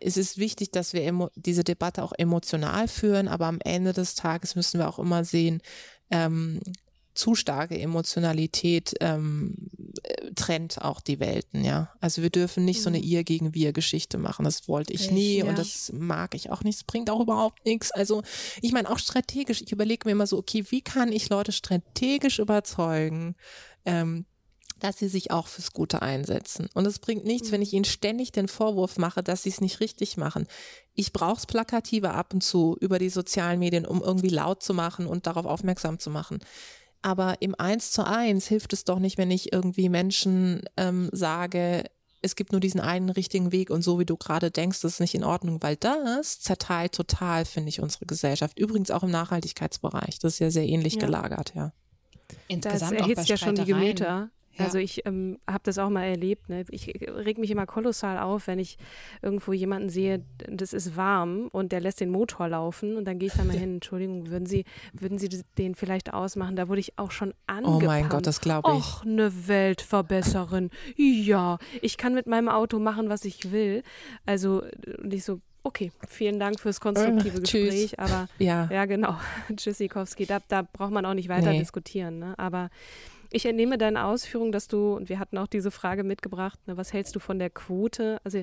[0.00, 4.14] es ist wichtig, dass wir emo diese Debatte auch emotional führen, aber am Ende des
[4.14, 5.62] Tages müssen wir auch immer sehen,
[6.10, 6.60] ähm,
[7.14, 9.54] zu starke Emotionalität ähm,
[10.02, 11.92] äh, trennt auch die Welten, ja.
[12.00, 14.44] Also wir dürfen nicht so eine ihr gegen wir Geschichte machen.
[14.44, 15.44] Das wollte ich nie ja.
[15.44, 16.78] und das mag ich auch nicht.
[16.78, 17.92] Es bringt auch überhaupt nichts.
[17.92, 18.22] Also
[18.60, 19.62] ich meine auch strategisch.
[19.62, 23.36] Ich überlege mir immer so, okay, wie kann ich Leute strategisch überzeugen,
[23.84, 24.26] ähm,
[24.80, 26.68] dass sie sich auch fürs Gute einsetzen.
[26.74, 29.80] Und es bringt nichts, wenn ich ihnen ständig den Vorwurf mache, dass sie es nicht
[29.80, 30.46] richtig machen.
[30.94, 34.74] Ich brauche es plakative ab und zu über die sozialen Medien, um irgendwie laut zu
[34.74, 36.40] machen und darauf aufmerksam zu machen.
[37.02, 41.84] Aber im Eins zu eins hilft es doch nicht, wenn ich irgendwie Menschen ähm, sage,
[42.22, 45.00] es gibt nur diesen einen richtigen Weg und so wie du gerade denkst, das ist
[45.00, 48.58] nicht in Ordnung, weil das zerteilt total, finde ich, unsere Gesellschaft.
[48.58, 50.18] Übrigens auch im Nachhaltigkeitsbereich.
[50.20, 51.00] Das ist ja sehr ähnlich Ja.
[51.00, 51.72] gelagert, ja.
[52.28, 53.64] Das Insgesamt auch bei erhitzt ja schon die.
[53.66, 54.30] Gemüter.
[54.56, 54.64] Ja.
[54.66, 56.48] Also ich ähm, habe das auch mal erlebt.
[56.48, 56.64] Ne?
[56.70, 58.78] Ich reg mich immer kolossal auf, wenn ich
[59.22, 63.28] irgendwo jemanden sehe, das ist warm und der lässt den Motor laufen und dann gehe
[63.28, 65.28] ich da mal hin, Entschuldigung, würden Sie, würden Sie
[65.58, 66.56] den vielleicht ausmachen?
[66.56, 67.82] Da wurde ich auch schon angepasst.
[67.82, 68.76] Oh mein Gott, das glaube ich.
[68.76, 70.70] Och, eine Weltverbesserin.
[70.96, 73.82] Ja, ich kann mit meinem Auto machen, was ich will.
[74.26, 74.62] Also
[75.02, 77.98] nicht so, Okay, vielen Dank fürs konstruktive äh, Gespräch.
[77.98, 79.16] Aber ja, ja genau.
[79.56, 81.58] Tschüssikowski, da, da braucht man auch nicht weiter nee.
[81.58, 82.18] diskutieren.
[82.18, 82.34] Ne?
[82.38, 82.68] Aber
[83.34, 86.92] ich entnehme deine Ausführung, dass du, und wir hatten auch diese Frage mitgebracht, ne, was
[86.92, 88.18] hältst du von der Quote?
[88.22, 88.38] Also,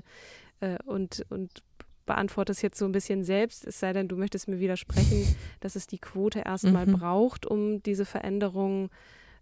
[0.59, 1.63] äh, und, und
[2.05, 5.87] beantwortest jetzt so ein bisschen selbst, es sei denn, du möchtest mir widersprechen, dass es
[5.87, 6.97] die Quote erstmal mhm.
[6.97, 8.89] braucht, um diese Veränderung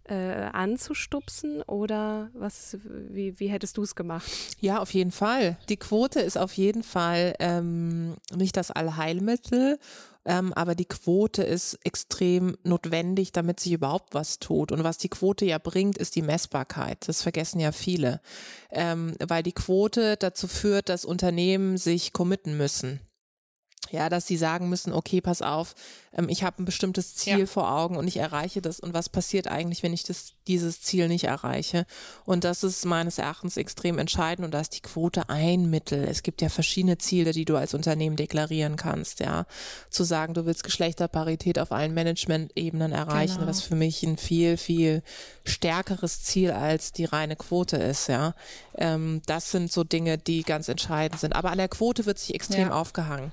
[0.04, 0.14] äh,
[0.52, 4.30] anzustupsen oder was, wie, wie hättest du es gemacht?
[4.60, 5.58] Ja, auf jeden Fall.
[5.68, 9.78] Die Quote ist auf jeden Fall ähm, nicht das Allheilmittel
[10.24, 14.72] ähm, aber die Quote ist extrem notwendig, damit sich überhaupt was tut.
[14.72, 17.08] Und was die Quote ja bringt, ist die Messbarkeit.
[17.08, 18.20] Das vergessen ja viele,
[18.70, 23.00] ähm, weil die Quote dazu führt, dass Unternehmen sich committen müssen.
[23.90, 25.74] Ja, dass sie sagen müssen, okay, pass auf,
[26.16, 27.46] ähm, ich habe ein bestimmtes Ziel ja.
[27.46, 28.80] vor Augen und ich erreiche das.
[28.80, 31.86] Und was passiert eigentlich, wenn ich das, dieses Ziel nicht erreiche?
[32.24, 36.04] Und das ist meines Erachtens extrem entscheidend und da ist die Quote ein Mittel.
[36.04, 39.46] Es gibt ja verschiedene Ziele, die du als Unternehmen deklarieren kannst, ja.
[39.90, 43.48] Zu sagen, du willst Geschlechterparität auf allen Management-Ebenen erreichen, genau.
[43.48, 45.02] was für mich ein viel, viel
[45.44, 48.34] stärkeres Ziel als die reine Quote ist, ja.
[48.76, 51.34] Ähm, das sind so Dinge, die ganz entscheidend sind.
[51.34, 52.72] Aber an der Quote wird sich extrem ja.
[52.72, 53.32] aufgehangen.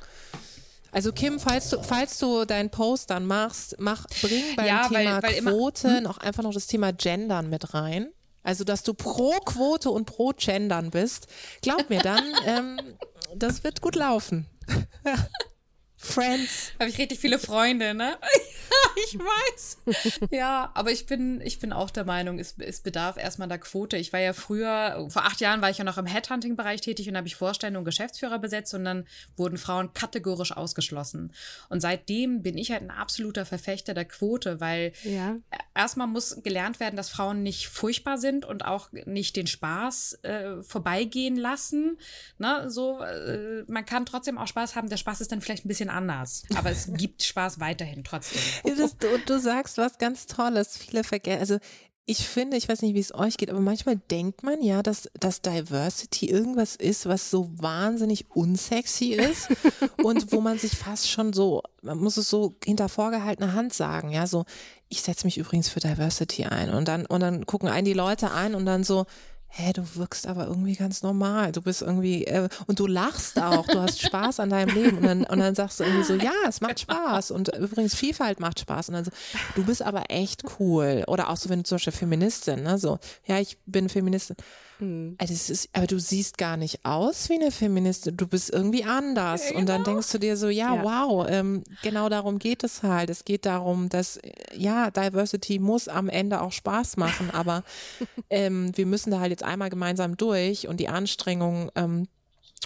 [0.92, 5.22] Also Kim, falls du, falls du deinen Post dann machst, mach, bring beim ja, Thema
[5.22, 6.04] weil, weil Quote immer, hm?
[6.04, 8.12] noch einfach noch das Thema Gendern mit rein.
[8.44, 11.28] Also, dass du pro Quote und pro Gendern bist.
[11.62, 12.80] Glaub mir dann, ähm,
[13.36, 14.48] das wird gut laufen.
[16.00, 16.72] Friends.
[16.80, 18.18] Habe ich richtig viele Freunde, ne?
[19.06, 19.78] ich weiß.
[20.32, 23.98] Ja, aber ich bin, ich bin auch der Meinung, es, es bedarf erstmal der Quote.
[23.98, 27.18] Ich war ja früher, vor acht Jahren war ich ja noch im Headhunting-Bereich tätig und
[27.18, 31.34] habe ich Vorstände und Geschäftsführer besetzt und dann wurden Frauen kategorisch ausgeschlossen.
[31.70, 35.38] Und seitdem bin ich halt ein absoluter Verfechter der Quote, weil ja.
[35.74, 40.62] erstmal muss gelernt werden, dass Frauen nicht furchtbar sind und auch nicht den Spaß äh,
[40.62, 41.98] vorbeigehen lassen.
[42.38, 42.70] Ne?
[42.70, 44.90] So, äh, man kann trotzdem auch Spaß haben.
[44.90, 46.44] Der Spaß ist dann vielleicht ein bisschen anders.
[46.56, 48.42] Aber es gibt Spaß weiterhin trotzdem.
[48.78, 50.78] Das, du, du sagst was ganz Tolles.
[50.78, 51.58] Viele vergessen, also
[52.10, 55.10] ich finde, ich weiß nicht, wie es euch geht, aber manchmal denkt man ja, dass,
[55.20, 59.50] dass Diversity irgendwas ist, was so wahnsinnig unsexy ist
[60.04, 64.12] und wo man sich fast schon so, man muss es so hinter vorgehaltener Hand sagen,
[64.12, 64.46] ja, so,
[64.88, 68.32] ich setze mich übrigens für Diversity ein und dann, und dann gucken einen die Leute
[68.32, 69.06] ein und dann so,
[69.50, 71.52] hä, du wirkst aber irgendwie ganz normal.
[71.52, 74.98] Du bist irgendwie, äh, und du lachst auch, du hast Spaß an deinem Leben.
[74.98, 77.32] Und dann, und dann sagst du irgendwie so, ja, es macht Spaß.
[77.32, 78.90] Und übrigens, Vielfalt macht Spaß.
[78.90, 79.12] Und dann so,
[79.56, 81.04] du bist aber echt cool.
[81.08, 84.36] Oder auch so, wenn du zum Beispiel Feministin, ne, so, ja, ich bin Feministin.
[84.80, 85.16] Mhm.
[85.18, 88.18] Also es ist, aber du siehst gar nicht aus wie eine Feministin.
[88.18, 89.48] Du bist irgendwie anders.
[89.48, 89.60] Genau.
[89.60, 89.96] Und dann genau.
[89.96, 90.84] denkst du dir so, ja, ja.
[90.84, 93.10] wow, ähm, genau darum geht es halt.
[93.10, 94.20] Es geht darum, dass,
[94.56, 97.64] ja, Diversity muss am Ende auch Spaß machen, aber
[98.30, 102.08] ähm, wir müssen da halt jetzt einmal gemeinsam durch und die Anstrengungen ähm,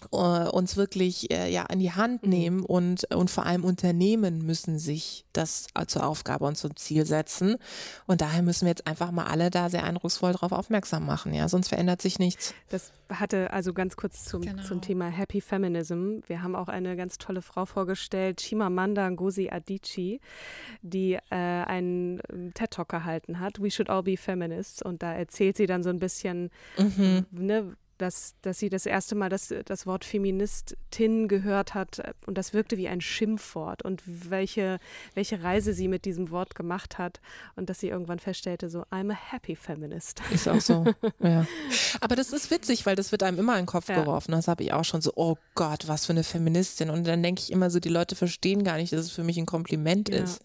[0.10, 2.30] Uh, uns wirklich äh, ja an die Hand mhm.
[2.30, 7.58] nehmen und und vor allem Unternehmen müssen sich das zur Aufgabe und zum Ziel setzen
[8.08, 11.48] und daher müssen wir jetzt einfach mal alle da sehr eindrucksvoll darauf aufmerksam machen, ja,
[11.48, 12.56] sonst verändert sich nichts.
[12.70, 14.64] Das hatte also ganz kurz zum genau.
[14.64, 16.20] zum Thema Happy Feminism.
[16.26, 20.20] Wir haben auch eine ganz tolle Frau vorgestellt, Chimamanda Ngozi Adichie,
[20.82, 22.22] die äh, einen
[22.56, 25.89] TED Talk gehalten hat, We Should All Be Feminists und da erzählt sie dann so
[25.89, 27.28] ein bisschen mhm.
[27.32, 32.38] ne, dass, dass sie das erste Mal das, das Wort Feministin gehört hat äh, und
[32.38, 34.80] das wirkte wie ein Schimpfwort und welche,
[35.14, 37.22] welche Reise sie mit diesem Wort gemacht hat
[37.56, 40.22] und dass sie irgendwann feststellte, so, I'm a happy feminist.
[40.32, 40.86] Ist auch so,
[41.20, 41.45] ja.
[41.99, 44.02] Aber das ist witzig, weil das wird einem immer in den Kopf ja.
[44.02, 44.32] geworfen.
[44.32, 46.89] Das habe ich auch schon so, oh Gott, was für eine Feministin.
[46.89, 49.38] Und dann denke ich immer so, die Leute verstehen gar nicht, dass es für mich
[49.38, 50.24] ein Kompliment ja.
[50.24, 50.41] ist.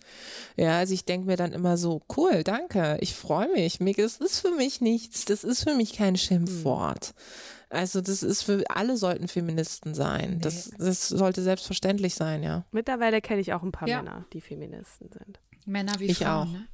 [0.56, 3.78] Ja, also ich denke mir dann immer so, cool, danke, ich freue mich.
[3.96, 7.14] Das ist für mich nichts, das ist für mich kein Schimpfwort.
[7.14, 7.45] Mhm.
[7.68, 10.38] Also das ist für alle sollten Feministen sein.
[10.40, 12.64] Das, das sollte selbstverständlich sein, ja.
[12.70, 14.02] Mittlerweile kenne ich auch ein paar ja.
[14.02, 15.40] Männer, die Feministen sind.
[15.64, 16.52] Männer wie ich Frauen, auch.
[16.52, 16.68] Ne?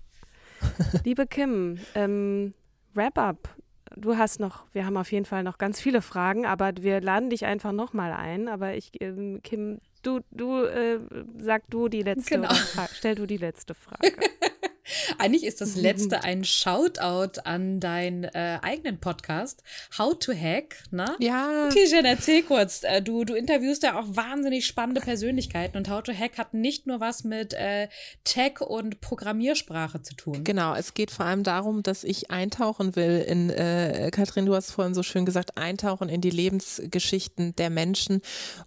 [1.05, 2.55] Liebe Kim, ähm,
[2.95, 3.57] Wrap up.
[3.97, 7.29] Du hast noch, wir haben auf jeden Fall noch ganz viele Fragen, aber wir laden
[7.29, 8.49] dich einfach nochmal ein.
[8.49, 10.99] Aber ich, ähm, Kim, du, du, äh,
[11.39, 12.55] sag du die letzte, genau.
[12.93, 14.13] stell du die letzte Frage.
[15.19, 19.63] Eigentlich ist das letzte ein Shoutout an deinen äh, eigenen Podcast,
[19.97, 21.15] How to Hack, ne?
[21.21, 21.69] Ja.
[21.71, 22.83] Tijen, erzähl kurz.
[22.83, 26.87] Äh, du, du interviewst ja auch wahnsinnig spannende Persönlichkeiten und How to Hack hat nicht
[26.87, 27.89] nur was mit äh,
[28.25, 30.45] Tech und Programmiersprache zu tun.
[30.45, 34.73] Genau, es geht vor allem darum, dass ich eintauchen will in, äh, Katrin, du hast
[34.73, 38.21] vorhin so schön gesagt, eintauchen in die Lebensgeschichten der Menschen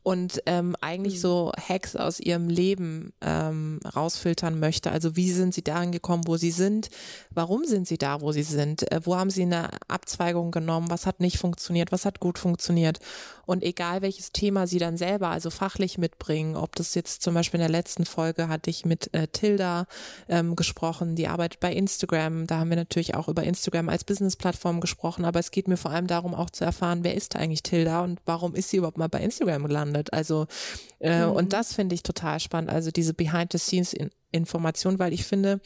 [0.03, 1.19] und ähm, eigentlich mhm.
[1.19, 4.91] so Hacks aus ihrem Leben ähm, rausfiltern möchte.
[4.91, 6.89] Also wie sind sie dahin gekommen, wo sie sind?
[7.31, 8.91] Warum sind sie da, wo sie sind?
[8.91, 10.89] Äh, wo haben sie eine Abzweigung genommen?
[10.89, 11.91] Was hat nicht funktioniert?
[11.91, 12.99] Was hat gut funktioniert?
[13.45, 17.59] Und egal welches Thema sie dann selber, also fachlich mitbringen, ob das jetzt zum Beispiel
[17.59, 19.85] in der letzten Folge hatte ich mit äh, Tilda
[20.29, 22.47] ähm, gesprochen, die arbeitet bei Instagram.
[22.47, 25.91] Da haben wir natürlich auch über Instagram als Business-Plattform gesprochen, aber es geht mir vor
[25.91, 29.09] allem darum, auch zu erfahren, wer ist eigentlich Tilda und warum ist sie überhaupt mal
[29.09, 30.13] bei Instagram gelandet?
[30.13, 30.47] Also,
[30.99, 31.33] äh, mhm.
[31.33, 33.13] und das finde ich total spannend, also diese
[34.35, 35.59] Behind-the-Scenes-Information, weil ich finde,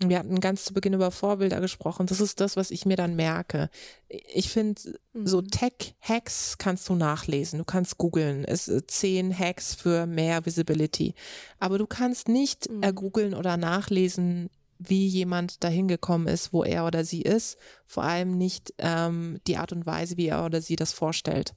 [0.00, 2.06] wir hatten ganz zu Beginn über Vorbilder gesprochen.
[2.06, 3.68] Das ist das, was ich mir dann merke.
[4.08, 4.80] Ich finde,
[5.12, 5.26] mhm.
[5.26, 7.58] so Tech-Hacks kannst du nachlesen.
[7.58, 8.44] Du kannst googeln.
[8.44, 11.14] Es äh, zehn Hacks für mehr Visibility.
[11.58, 12.82] Aber du kannst nicht mhm.
[12.82, 17.58] ergoogeln oder nachlesen, wie jemand dahin gekommen ist, wo er oder sie ist.
[17.84, 21.54] Vor allem nicht ähm, die Art und Weise, wie er oder sie das vorstellt.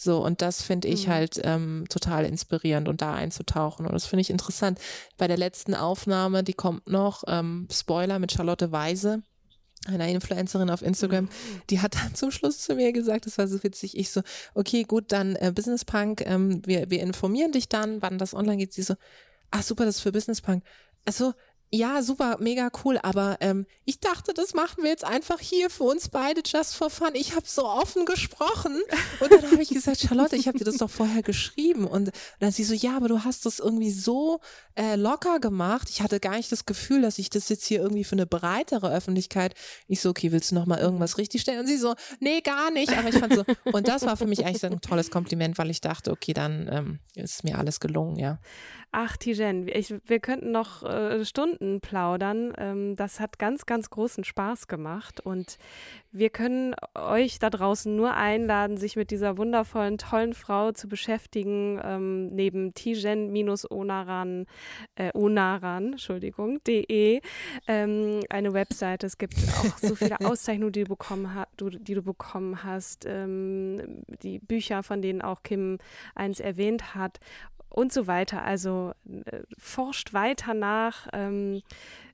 [0.00, 1.10] So, und das finde ich mhm.
[1.10, 3.84] halt ähm, total inspirierend und da einzutauchen.
[3.84, 4.78] Und das finde ich interessant.
[5.16, 9.24] Bei der letzten Aufnahme, die kommt noch, ähm, Spoiler mit Charlotte Weise,
[9.86, 11.30] einer Influencerin auf Instagram, mhm.
[11.68, 14.22] die hat dann zum Schluss zu mir gesagt, das war so witzig, ich so,
[14.54, 18.58] okay, gut, dann äh, Business Punk, ähm, wir, wir informieren dich dann, wann das online
[18.58, 18.72] geht.
[18.72, 18.94] Sie so,
[19.50, 20.62] ah super, das ist für Business Punk.
[21.06, 21.34] Also
[21.70, 22.98] ja, super, mega cool.
[23.02, 26.88] Aber ähm, ich dachte, das machen wir jetzt einfach hier für uns beide just for
[26.88, 27.10] fun.
[27.14, 28.80] Ich habe so offen gesprochen
[29.20, 31.86] und dann habe ich gesagt, Charlotte, ich habe dir das doch vorher geschrieben.
[31.86, 32.10] Und
[32.40, 34.40] dann sie so, ja, aber du hast das irgendwie so
[34.76, 35.90] äh, locker gemacht.
[35.90, 38.90] Ich hatte gar nicht das Gefühl, dass ich das jetzt hier irgendwie für eine breitere
[38.90, 39.54] Öffentlichkeit.
[39.88, 41.60] Ich so, okay, willst du noch mal irgendwas richtig stellen?
[41.60, 42.96] Und sie so, nee, gar nicht.
[42.96, 45.80] Aber ich fand so, und das war für mich eigentlich ein tolles Kompliment, weil ich
[45.80, 48.38] dachte, okay, dann ähm, ist mir alles gelungen, ja.
[48.90, 52.52] Ach, Tijen, ich, wir könnten noch äh, Stunden plaudern.
[52.58, 55.20] Ähm, das hat ganz, ganz großen Spaß gemacht.
[55.20, 55.58] Und
[56.10, 61.80] wir können euch da draußen nur einladen, sich mit dieser wundervollen, tollen Frau zu beschäftigen.
[61.82, 64.46] Ähm, neben tijen-onaran,
[64.96, 67.20] äh, onaran, Entschuldigung, de,
[67.66, 69.06] ähm, eine Webseite.
[69.06, 73.04] Es gibt auch so viele Auszeichnungen, die du bekommen, ha du, die du bekommen hast.
[73.06, 75.78] Ähm, die Bücher, von denen auch Kim
[76.14, 77.20] eins erwähnt hat
[77.68, 78.42] und so weiter.
[78.42, 78.92] Also
[79.26, 81.08] äh, forscht weiter nach.
[81.12, 81.62] Ähm,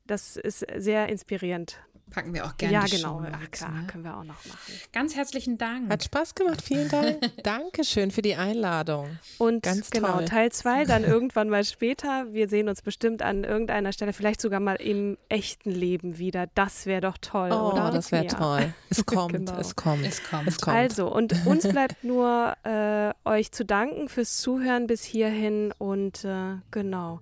[0.07, 1.79] das ist sehr inspirierierend.
[2.15, 2.75] Packen wir auch gerne.
[2.75, 3.25] Ja, genau.
[3.33, 3.87] Ach, klar, ne?
[3.89, 4.73] können wir auch noch machen.
[4.93, 5.91] Ganz herzlichen Dank.
[5.91, 6.62] Hat Spaß gemacht.
[6.62, 7.19] Vielen Dank.
[7.43, 9.19] Dankeschön für die Einladung.
[9.39, 10.25] Und Ganz genau, toll.
[10.27, 12.33] Teil 2 dann irgendwann mal später.
[12.33, 16.47] Wir sehen uns bestimmt an irgendeiner Stelle, vielleicht sogar mal im echten Leben wieder.
[16.55, 17.91] Das wäre doch toll, oh, oder?
[17.91, 18.31] das wäre ja.
[18.31, 18.75] toll.
[18.91, 19.59] Es kommt, genau.
[19.59, 20.47] es kommt, es kommt.
[20.47, 20.77] Es kommt.
[20.77, 26.59] Also, und uns bleibt nur äh, euch zu danken fürs Zuhören bis hierhin und äh,
[26.71, 27.21] genau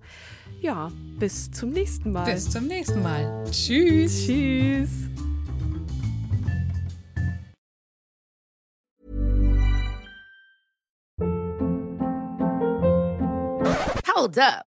[0.63, 0.89] ja,
[1.19, 2.31] bis zum nächsten Mal.
[2.31, 3.43] Bis zum nächsten Mal.
[3.51, 4.25] Tschüss.
[4.25, 4.89] Tschüss.
[14.15, 14.72] Hold up.